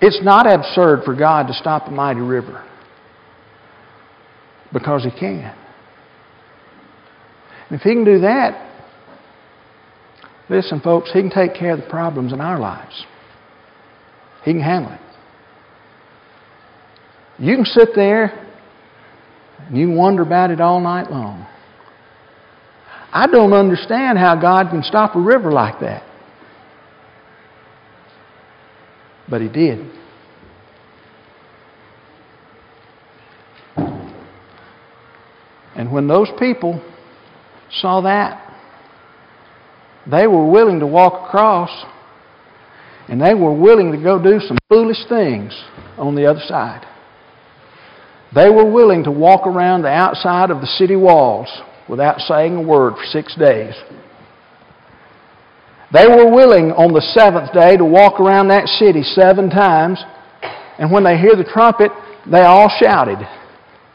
It's 0.00 0.20
not 0.22 0.46
absurd 0.50 1.04
for 1.04 1.14
God 1.14 1.48
to 1.48 1.52
stop 1.52 1.88
a 1.88 1.90
mighty 1.90 2.20
river 2.20 2.66
because 4.72 5.04
He 5.04 5.10
can. 5.10 5.54
And 7.68 7.80
if 7.80 7.82
He 7.82 7.92
can 7.92 8.04
do 8.04 8.20
that, 8.20 8.70
listen, 10.48 10.80
folks, 10.80 11.12
He 11.12 11.20
can 11.20 11.30
take 11.30 11.54
care 11.54 11.72
of 11.72 11.80
the 11.80 11.88
problems 11.88 12.32
in 12.32 12.40
our 12.40 12.58
lives. 12.58 13.04
He 14.44 14.52
can 14.52 14.60
handle 14.60 14.92
it. 14.92 15.00
You 17.38 17.56
can 17.56 17.64
sit 17.64 17.90
there 17.94 18.48
and 19.66 19.76
you 19.76 19.86
can 19.86 19.96
wonder 19.96 20.22
about 20.22 20.50
it 20.50 20.60
all 20.60 20.80
night 20.80 21.10
long. 21.10 21.46
I 23.12 23.26
don't 23.26 23.52
understand 23.52 24.18
how 24.18 24.40
God 24.40 24.70
can 24.70 24.82
stop 24.82 25.14
a 25.16 25.20
river 25.20 25.52
like 25.52 25.80
that. 25.80 26.02
But 29.28 29.42
He 29.42 29.48
did. 29.48 30.01
And 35.82 35.90
when 35.90 36.06
those 36.06 36.28
people 36.38 36.80
saw 37.80 38.02
that, 38.02 38.38
they 40.08 40.28
were 40.28 40.48
willing 40.48 40.78
to 40.78 40.86
walk 40.86 41.26
across 41.26 41.70
and 43.08 43.20
they 43.20 43.34
were 43.34 43.52
willing 43.52 43.90
to 43.90 43.98
go 43.98 44.22
do 44.22 44.38
some 44.46 44.58
foolish 44.68 45.04
things 45.08 45.52
on 45.98 46.14
the 46.14 46.24
other 46.24 46.42
side. 46.46 46.86
They 48.32 48.48
were 48.48 48.70
willing 48.70 49.02
to 49.02 49.10
walk 49.10 49.44
around 49.44 49.82
the 49.82 49.88
outside 49.88 50.52
of 50.52 50.60
the 50.60 50.68
city 50.68 50.94
walls 50.94 51.48
without 51.88 52.20
saying 52.20 52.54
a 52.54 52.62
word 52.62 52.94
for 52.94 53.04
six 53.06 53.34
days. 53.34 53.74
They 55.92 56.06
were 56.06 56.30
willing 56.30 56.70
on 56.70 56.92
the 56.92 57.02
seventh 57.12 57.52
day 57.52 57.76
to 57.76 57.84
walk 57.84 58.20
around 58.20 58.46
that 58.48 58.68
city 58.68 59.02
seven 59.02 59.50
times, 59.50 59.98
and 60.78 60.92
when 60.92 61.02
they 61.02 61.18
hear 61.18 61.34
the 61.34 61.50
trumpet, 61.52 61.90
they 62.30 62.42
all 62.42 62.70
shouted. 62.80 63.18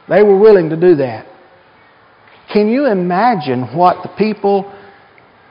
They 0.10 0.22
were 0.22 0.38
willing 0.38 0.70
to 0.72 0.76
do 0.76 0.94
that. 0.98 1.27
Can 2.52 2.70
you 2.70 2.86
imagine 2.86 3.76
what 3.76 4.04
the 4.04 4.10
people 4.18 4.74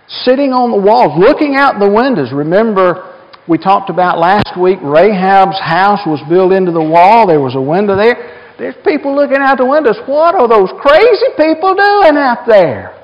sitting 0.09 0.52
on 0.52 0.70
the 0.70 0.80
walls, 0.80 1.12
looking 1.18 1.54
out 1.54 1.78
the 1.78 1.90
windows? 1.90 2.32
Remember, 2.32 3.14
we 3.46 3.59
talked 3.59 3.90
about 3.90 4.18
last 4.18 4.59
week, 4.59 4.78
Rahab's 4.80 5.61
house 5.61 6.00
was 6.06 6.20
built 6.28 6.52
into 6.52 6.72
the 6.72 6.82
wall. 6.82 7.26
There 7.26 7.40
was 7.40 7.54
a 7.54 7.61
window 7.61 7.96
there. 7.96 8.54
There's 8.59 8.74
people 8.85 9.14
looking 9.14 9.37
out 9.38 9.59
the 9.59 9.66
windows. 9.66 9.96
What 10.06 10.35
are 10.35 10.48
those 10.48 10.70
crazy 10.80 11.30
people 11.37 11.74
doing 11.74 12.16
out 12.16 12.44
there? 12.48 12.96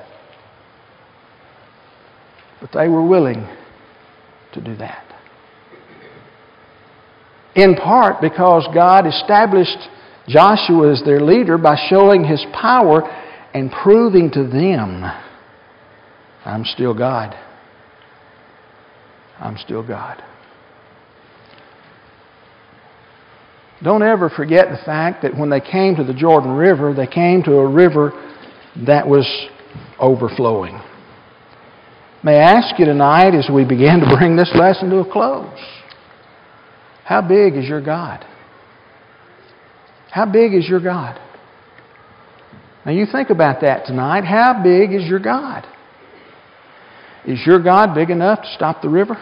But 2.59 2.71
they 2.73 2.87
were 2.87 3.05
willing 3.05 3.47
to 4.53 4.61
do 4.61 4.75
that. 4.77 5.05
In 7.55 7.75
part 7.75 8.19
because 8.19 8.67
God 8.73 9.05
established 9.05 9.77
Joshua 10.27 10.91
as 10.91 11.03
their 11.05 11.19
leader 11.19 11.57
by 11.57 11.77
showing 11.89 12.23
his 12.23 12.43
power 12.51 13.03
and 13.53 13.71
proving 13.71 14.31
to 14.31 14.47
them, 14.47 15.03
I'm 16.45 16.65
still 16.65 16.93
God. 16.93 17.35
I'm 19.39 19.57
still 19.57 19.85
God. 19.85 20.23
Don't 23.83 24.01
ever 24.01 24.29
forget 24.29 24.69
the 24.69 24.83
fact 24.85 25.23
that 25.23 25.37
when 25.37 25.49
they 25.49 25.59
came 25.59 25.95
to 25.97 26.03
the 26.03 26.13
Jordan 26.13 26.51
River, 26.51 26.93
they 26.93 27.07
came 27.07 27.43
to 27.43 27.53
a 27.53 27.67
river 27.69 28.11
that 28.87 29.07
was 29.07 29.27
overflowing. 29.99 30.79
May 32.23 32.37
I 32.37 32.53
ask 32.53 32.79
you 32.79 32.85
tonight 32.85 33.35
as 33.35 33.49
we 33.53 33.65
begin 33.65 33.99
to 33.99 34.15
bring 34.17 34.37
this 34.37 34.51
lesson 34.55 34.89
to 34.89 34.99
a 34.99 35.11
close 35.11 35.59
how 37.03 37.21
big 37.21 37.55
is 37.55 37.65
your 37.65 37.81
God? 37.81 38.25
How 40.11 40.25
big 40.25 40.53
is 40.53 40.67
your 40.67 40.79
God? 40.79 41.19
Now 42.85 42.91
you 42.91 43.05
think 43.09 43.29
about 43.29 43.61
that 43.61 43.85
tonight. 43.85 44.25
How 44.25 44.61
big 44.61 44.93
is 44.93 45.07
your 45.07 45.19
God? 45.19 45.65
Is 47.25 47.39
your 47.45 47.61
God 47.63 47.95
big 47.95 48.09
enough 48.09 48.41
to 48.41 48.53
stop 48.53 48.81
the 48.81 48.89
river? 48.89 49.15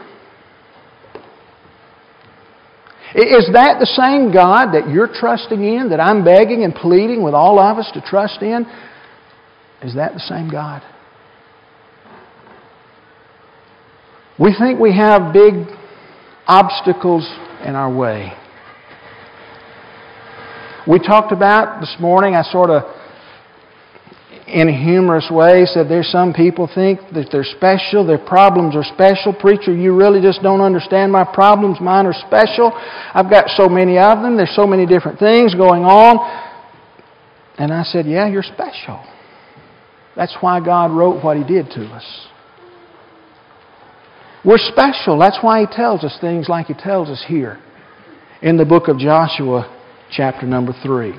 Is 3.14 3.50
that 3.54 3.78
the 3.80 3.86
same 3.86 4.34
God 4.34 4.72
that 4.72 4.90
you're 4.90 5.10
trusting 5.14 5.62
in, 5.62 5.90
that 5.90 6.00
I'm 6.00 6.24
begging 6.24 6.64
and 6.64 6.74
pleading 6.74 7.22
with 7.22 7.34
all 7.34 7.60
of 7.60 7.78
us 7.78 7.92
to 7.94 8.02
trust 8.02 8.42
in? 8.42 8.66
Is 9.84 9.96
that 9.96 10.14
the 10.14 10.20
same 10.20 10.50
God? 10.50 10.82
We 14.40 14.56
think 14.58 14.80
we 14.80 14.96
have 14.96 15.34
big 15.34 15.54
obstacles 16.48 17.28
in 17.66 17.76
our 17.76 17.94
way. 17.94 18.32
We 20.88 20.98
talked 20.98 21.32
about 21.32 21.82
this 21.82 21.96
morning, 22.00 22.36
I 22.36 22.42
sort 22.44 22.70
of 22.70 23.01
in 24.52 24.68
a 24.68 24.72
humorous 24.72 25.28
way 25.32 25.66
said 25.66 25.88
there's 25.88 26.12
some 26.12 26.34
people 26.34 26.70
think 26.74 27.00
that 27.14 27.30
they're 27.32 27.44
special, 27.44 28.06
their 28.06 28.18
problems 28.18 28.76
are 28.76 28.84
special. 28.84 29.34
Preacher, 29.34 29.74
you 29.74 29.96
really 29.96 30.22
just 30.22 30.42
don't 30.44 30.62
understand 30.62 31.12
my 31.12 31.24
problems. 31.24 31.80
Mine 31.80 32.06
are 32.06 32.14
special. 32.28 32.72
I've 33.14 33.30
got 33.30 33.50
so 33.50 33.70
many 33.70 33.98
of 33.98 34.22
them. 34.22 34.36
There's 34.38 34.56
so 34.56 34.68
many 34.68 34.86
different 34.86 35.20
things 35.20 35.56
going 35.56 35.84
on. 35.84 36.20
And 37.58 37.74
I 37.74 37.84
said, 37.84 38.06
Yeah, 38.06 38.28
you're 38.28 38.44
special. 38.44 39.04
That's 40.16 40.36
why 40.42 40.60
God 40.64 40.92
wrote 40.92 41.24
what 41.24 41.38
He 41.38 41.44
did 41.44 41.68
to 41.72 41.86
us. 41.86 42.28
We're 44.44 44.58
special. 44.58 45.18
That's 45.18 45.38
why 45.42 45.62
He 45.62 45.68
tells 45.72 46.04
us 46.04 46.18
things 46.20 46.50
like 46.50 46.68
He 46.68 46.74
tells 46.74 47.10
us 47.10 47.24
here 47.28 47.60
in 48.42 48.58
the 48.58 48.66
book 48.66 48.88
of 48.88 48.98
Joshua, 48.98 49.70
chapter 50.12 50.46
number 50.46 50.74
3. 50.84 51.14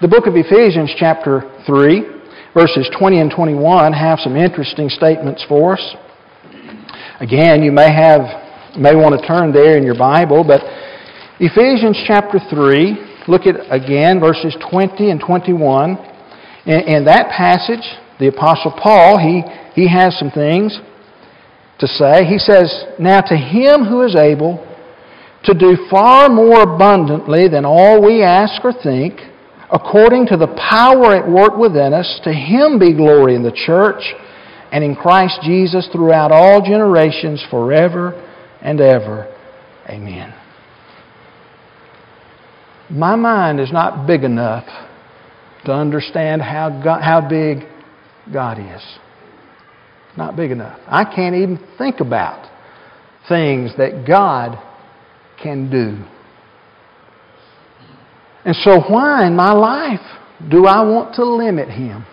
The 0.00 0.08
book 0.08 0.26
of 0.26 0.34
Ephesians, 0.34 0.92
chapter 0.98 1.42
3 1.66 2.21
verses 2.54 2.88
20 2.98 3.20
and 3.20 3.30
21 3.30 3.92
have 3.92 4.18
some 4.20 4.36
interesting 4.36 4.88
statements 4.88 5.44
for 5.48 5.74
us. 5.74 5.96
Again, 7.20 7.62
you 7.62 7.72
may 7.72 7.92
have 7.92 8.20
may 8.76 8.94
want 8.94 9.18
to 9.18 9.26
turn 9.26 9.52
there 9.52 9.76
in 9.76 9.84
your 9.84 9.96
Bible, 9.96 10.44
but 10.44 10.62
Ephesians 11.38 12.00
chapter 12.06 12.38
3, 12.50 13.24
look 13.28 13.42
at 13.46 13.56
again 13.70 14.20
verses 14.20 14.56
20 14.70 15.10
and 15.10 15.20
21. 15.20 15.98
In, 16.66 16.80
in 16.80 17.04
that 17.04 17.30
passage, 17.36 17.84
the 18.18 18.28
Apostle 18.28 18.72
Paul, 18.80 19.18
he, 19.18 19.42
he 19.74 19.88
has 19.88 20.16
some 20.18 20.30
things 20.30 20.78
to 21.80 21.86
say. 21.86 22.24
He 22.24 22.38
says, 22.38 22.84
Now 22.98 23.20
to 23.20 23.36
him 23.36 23.84
who 23.84 24.02
is 24.02 24.14
able 24.14 24.64
to 25.44 25.54
do 25.54 25.76
far 25.90 26.28
more 26.28 26.62
abundantly 26.62 27.48
than 27.48 27.64
all 27.64 28.04
we 28.04 28.22
ask 28.22 28.64
or 28.64 28.72
think, 28.72 29.18
according 29.72 30.26
to 30.26 30.36
the 30.36 30.48
power 30.48 31.14
at 31.16 31.28
work 31.28 31.56
within 31.56 31.94
us, 31.94 32.20
to 32.24 32.32
Him 32.32 32.78
be 32.78 32.94
glory 32.94 33.34
in 33.34 33.42
the 33.42 33.52
church 33.52 34.02
and 34.70 34.84
in 34.84 34.94
Christ 34.94 35.40
Jesus 35.42 35.88
throughout 35.92 36.30
all 36.30 36.62
generations, 36.62 37.44
forever 37.50 38.12
and 38.60 38.80
ever. 38.80 39.34
Amen. 39.88 40.34
My 42.90 43.16
mind 43.16 43.60
is 43.60 43.72
not 43.72 44.06
big 44.06 44.22
enough 44.22 44.64
to 45.64 45.72
understand 45.72 46.42
how, 46.42 46.82
God, 46.82 47.00
how 47.02 47.26
big 47.26 47.64
God 48.32 48.58
is. 48.58 48.82
Not 50.16 50.36
big 50.36 50.50
enough. 50.50 50.78
I 50.86 51.04
can't 51.04 51.34
even 51.34 51.58
think 51.78 52.00
about 52.00 52.50
things 53.28 53.72
that 53.78 54.04
God 54.06 54.58
can 55.42 55.70
do. 55.70 56.04
And 58.44 58.56
so, 58.56 58.80
why 58.88 59.26
in 59.26 59.36
my 59.36 59.52
life 59.52 60.00
do 60.50 60.66
I 60.66 60.82
want 60.82 61.14
to 61.16 61.24
limit 61.24 61.68
Him 61.68 62.04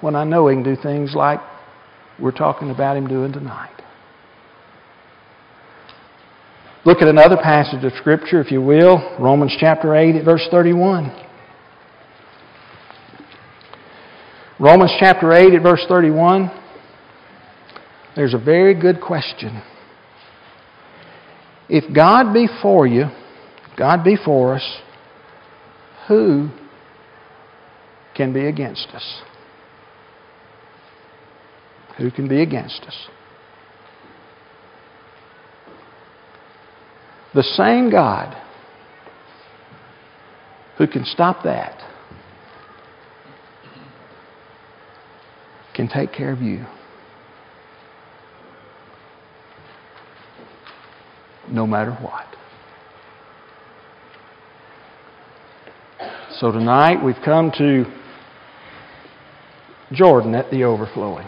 when 0.00 0.16
I 0.16 0.24
know 0.24 0.48
He 0.48 0.56
can 0.56 0.64
do 0.64 0.76
things 0.80 1.14
like 1.14 1.40
we're 2.18 2.32
talking 2.32 2.70
about 2.70 2.96
Him 2.96 3.06
doing 3.06 3.32
tonight? 3.32 3.72
Look 6.84 7.02
at 7.02 7.08
another 7.08 7.36
passage 7.36 7.84
of 7.84 7.92
Scripture, 7.98 8.40
if 8.40 8.50
you 8.50 8.62
will, 8.62 9.16
Romans 9.20 9.56
chapter 9.58 9.94
8 9.94 10.24
verse 10.24 10.46
31. 10.50 11.24
Romans 14.58 14.92
chapter 14.98 15.32
8 15.32 15.54
at 15.54 15.62
verse 15.62 15.84
31. 15.86 16.50
There's 18.16 18.34
a 18.34 18.38
very 18.38 18.74
good 18.74 19.00
question. 19.00 19.62
If 21.68 21.94
God 21.94 22.32
be 22.32 22.48
for 22.62 22.86
you, 22.86 23.06
God 23.76 24.02
be 24.04 24.16
for 24.16 24.54
us, 24.54 24.78
who 26.08 26.48
can 28.14 28.32
be 28.32 28.46
against 28.46 28.88
us? 28.94 29.22
Who 31.98 32.10
can 32.10 32.28
be 32.28 32.40
against 32.40 32.82
us? 32.82 33.08
The 37.34 37.42
same 37.42 37.90
God 37.90 38.34
who 40.78 40.86
can 40.86 41.04
stop 41.04 41.42
that 41.44 41.82
can 45.74 45.88
take 45.88 46.12
care 46.12 46.32
of 46.32 46.40
you. 46.40 46.64
No 51.48 51.66
matter 51.66 51.92
what. 51.92 52.35
So 56.40 56.52
tonight 56.52 57.02
we've 57.02 57.14
come 57.24 57.50
to 57.56 57.86
Jordan 59.90 60.34
at 60.34 60.50
the 60.50 60.64
overflowing. 60.64 61.26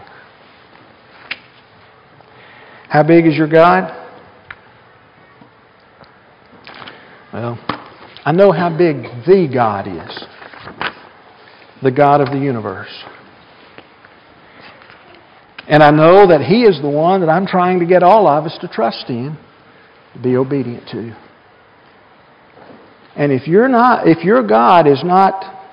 How 2.91 3.03
big 3.05 3.27
is 3.27 3.35
your 3.35 3.49
God? 3.49 3.91
Well, 7.33 7.59
I 8.27 8.33
know 8.33 8.53
how 8.53 8.69
big 8.69 9.03
the 9.27 9.49
God 9.51 9.89
is 9.89 10.25
the 11.83 11.93
God 11.93 12.21
of 12.21 12.29
the 12.29 12.39
universe. 12.39 12.93
And 15.69 15.83
I 15.83 15.91
know 15.91 16.27
that 16.27 16.43
He 16.43 16.65
is 16.65 16.83
the 16.83 16.91
one 16.91 17.21
that 17.21 17.31
I'm 17.31 17.47
trying 17.47 17.79
to 17.79 17.87
get 17.87 18.03
all 18.03 18.27
of 18.27 18.45
us 18.45 18.59
to 18.61 18.69
trust 18.69 19.09
in, 19.09 19.39
to 20.13 20.19
be 20.19 20.37
obedient 20.37 20.89
to. 20.89 21.28
And 23.19 23.33
if 23.33 23.49
you're 23.49 23.69
not, 23.69 24.07
if 24.07 24.25
your 24.25 24.47
God 24.47 24.87
is 24.87 25.03
not 25.05 25.67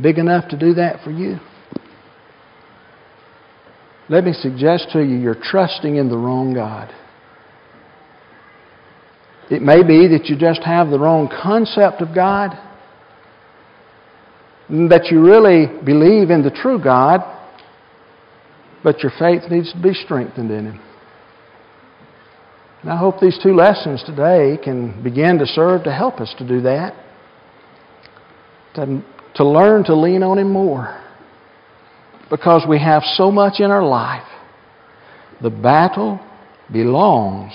big 0.00 0.16
enough 0.16 0.48
to 0.48 0.58
do 0.58 0.72
that 0.74 1.04
for 1.04 1.10
you, 1.10 1.36
let 4.08 4.24
me 4.24 4.32
suggest 4.32 4.88
to 4.94 5.00
you 5.00 5.16
you're 5.16 5.36
trusting 5.40 5.96
in 5.96 6.08
the 6.08 6.16
wrong 6.16 6.54
God. 6.54 6.90
It 9.50 9.60
may 9.60 9.82
be 9.82 10.08
that 10.08 10.26
you 10.26 10.36
just 10.36 10.62
have 10.62 10.88
the 10.88 10.98
wrong 10.98 11.28
concept 11.28 12.00
of 12.00 12.14
God, 12.14 12.56
that 14.70 15.08
you 15.10 15.22
really 15.22 15.66
believe 15.84 16.30
in 16.30 16.42
the 16.42 16.50
true 16.50 16.82
God, 16.82 17.20
but 18.82 19.00
your 19.00 19.12
faith 19.18 19.42
needs 19.50 19.72
to 19.72 19.82
be 19.82 19.92
strengthened 19.92 20.50
in 20.50 20.72
Him. 20.72 20.87
And 22.82 22.90
I 22.90 22.96
hope 22.96 23.20
these 23.20 23.38
two 23.42 23.54
lessons 23.54 24.02
today 24.04 24.56
can 24.62 25.02
begin 25.02 25.38
to 25.38 25.46
serve 25.46 25.84
to 25.84 25.92
help 25.92 26.20
us 26.20 26.34
to 26.38 26.46
do 26.46 26.60
that, 26.62 26.94
to, 28.74 29.02
to 29.34 29.44
learn 29.44 29.84
to 29.84 29.94
lean 29.94 30.22
on 30.22 30.38
Him 30.38 30.52
more, 30.52 31.02
because 32.30 32.64
we 32.68 32.78
have 32.78 33.02
so 33.16 33.30
much 33.30 33.54
in 33.58 33.70
our 33.70 33.84
life. 33.84 34.26
The 35.42 35.50
battle 35.50 36.20
belongs 36.72 37.52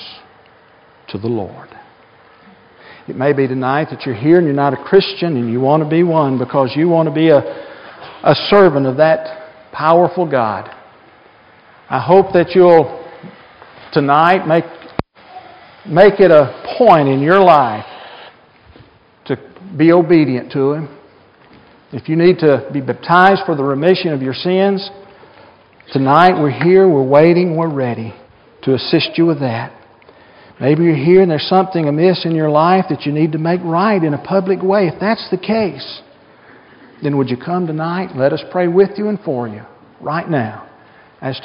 to 1.09 1.17
the 1.17 1.27
Lord. 1.27 1.69
It 3.07 3.15
may 3.17 3.33
be 3.33 3.47
tonight 3.47 3.89
that 3.91 4.05
you're 4.05 4.15
here 4.15 4.38
and 4.38 4.47
you're 4.47 4.55
not 4.55 4.73
a 4.73 4.81
Christian 4.81 5.36
and 5.36 5.51
you 5.51 5.59
want 5.59 5.83
to 5.83 5.89
be 5.89 6.03
one 6.03 6.39
because 6.39 6.71
you 6.75 6.88
want 6.88 7.09
to 7.09 7.13
be 7.13 7.29
a, 7.29 7.39
a 7.39 8.33
servant 8.49 8.86
of 8.86 8.97
that 8.97 9.71
powerful 9.73 10.29
God. 10.29 10.69
I 11.89 11.99
hope 11.99 12.31
that 12.33 12.55
you'll 12.55 13.05
tonight 13.91 14.47
make, 14.47 14.63
make 15.86 16.19
it 16.19 16.32
a 16.32 16.76
point 16.78 17.10
in 17.10 17.19
your 17.19 17.39
life 17.39 17.86
to 19.26 19.38
be 19.78 19.91
obedient 19.91 20.52
to 20.54 20.74
Him. 20.74 21.00
If 21.91 22.10
you 22.10 22.15
need 22.15 22.39
to 22.39 22.69
be 22.74 22.82
baptized 22.82 23.41
for 23.46 23.56
the 23.56 23.63
remission 23.63 24.13
of 24.13 24.22
your 24.22 24.34
sins, 24.34 24.89
tonight 25.91 26.39
we're 26.41 26.52
here, 26.52 26.88
we're 26.88 27.08
waiting, 27.08 27.56
we're 27.56 27.74
ready 27.74 28.13
to 28.63 28.74
assist 28.74 29.12
you 29.15 29.26
with 29.26 29.39
that. 29.41 29.80
Maybe 30.60 30.84
you're 30.84 30.96
here 30.96 31.22
and 31.22 31.30
there's 31.30 31.48
something 31.48 31.88
amiss 31.88 32.26
in 32.26 32.36
your 32.36 32.50
life 32.50 32.86
that 32.89 33.06
you 33.06 33.12
need 33.12 33.34
to 33.34 33.38
make 33.38 33.62
right 33.63 34.02
in 34.02 34.13
a 34.13 34.24
public 34.24 34.62
way. 34.62 34.88
If 34.88 35.00
that's 35.00 35.28
the 35.30 35.38
case, 35.38 36.02
then 37.02 37.17
would 37.17 37.30
you 37.30 37.38
come 37.38 37.67
tonight? 37.67 38.15
Let 38.15 38.34
us 38.34 38.41
pray 38.52 38.67
with 38.67 38.91
you 38.98 39.10
and 39.10 39.19
for 39.19 39.48
you 39.48 39.63
right 40.00 40.30
now 40.30 40.69
as 41.22 41.39
to 41.39 41.41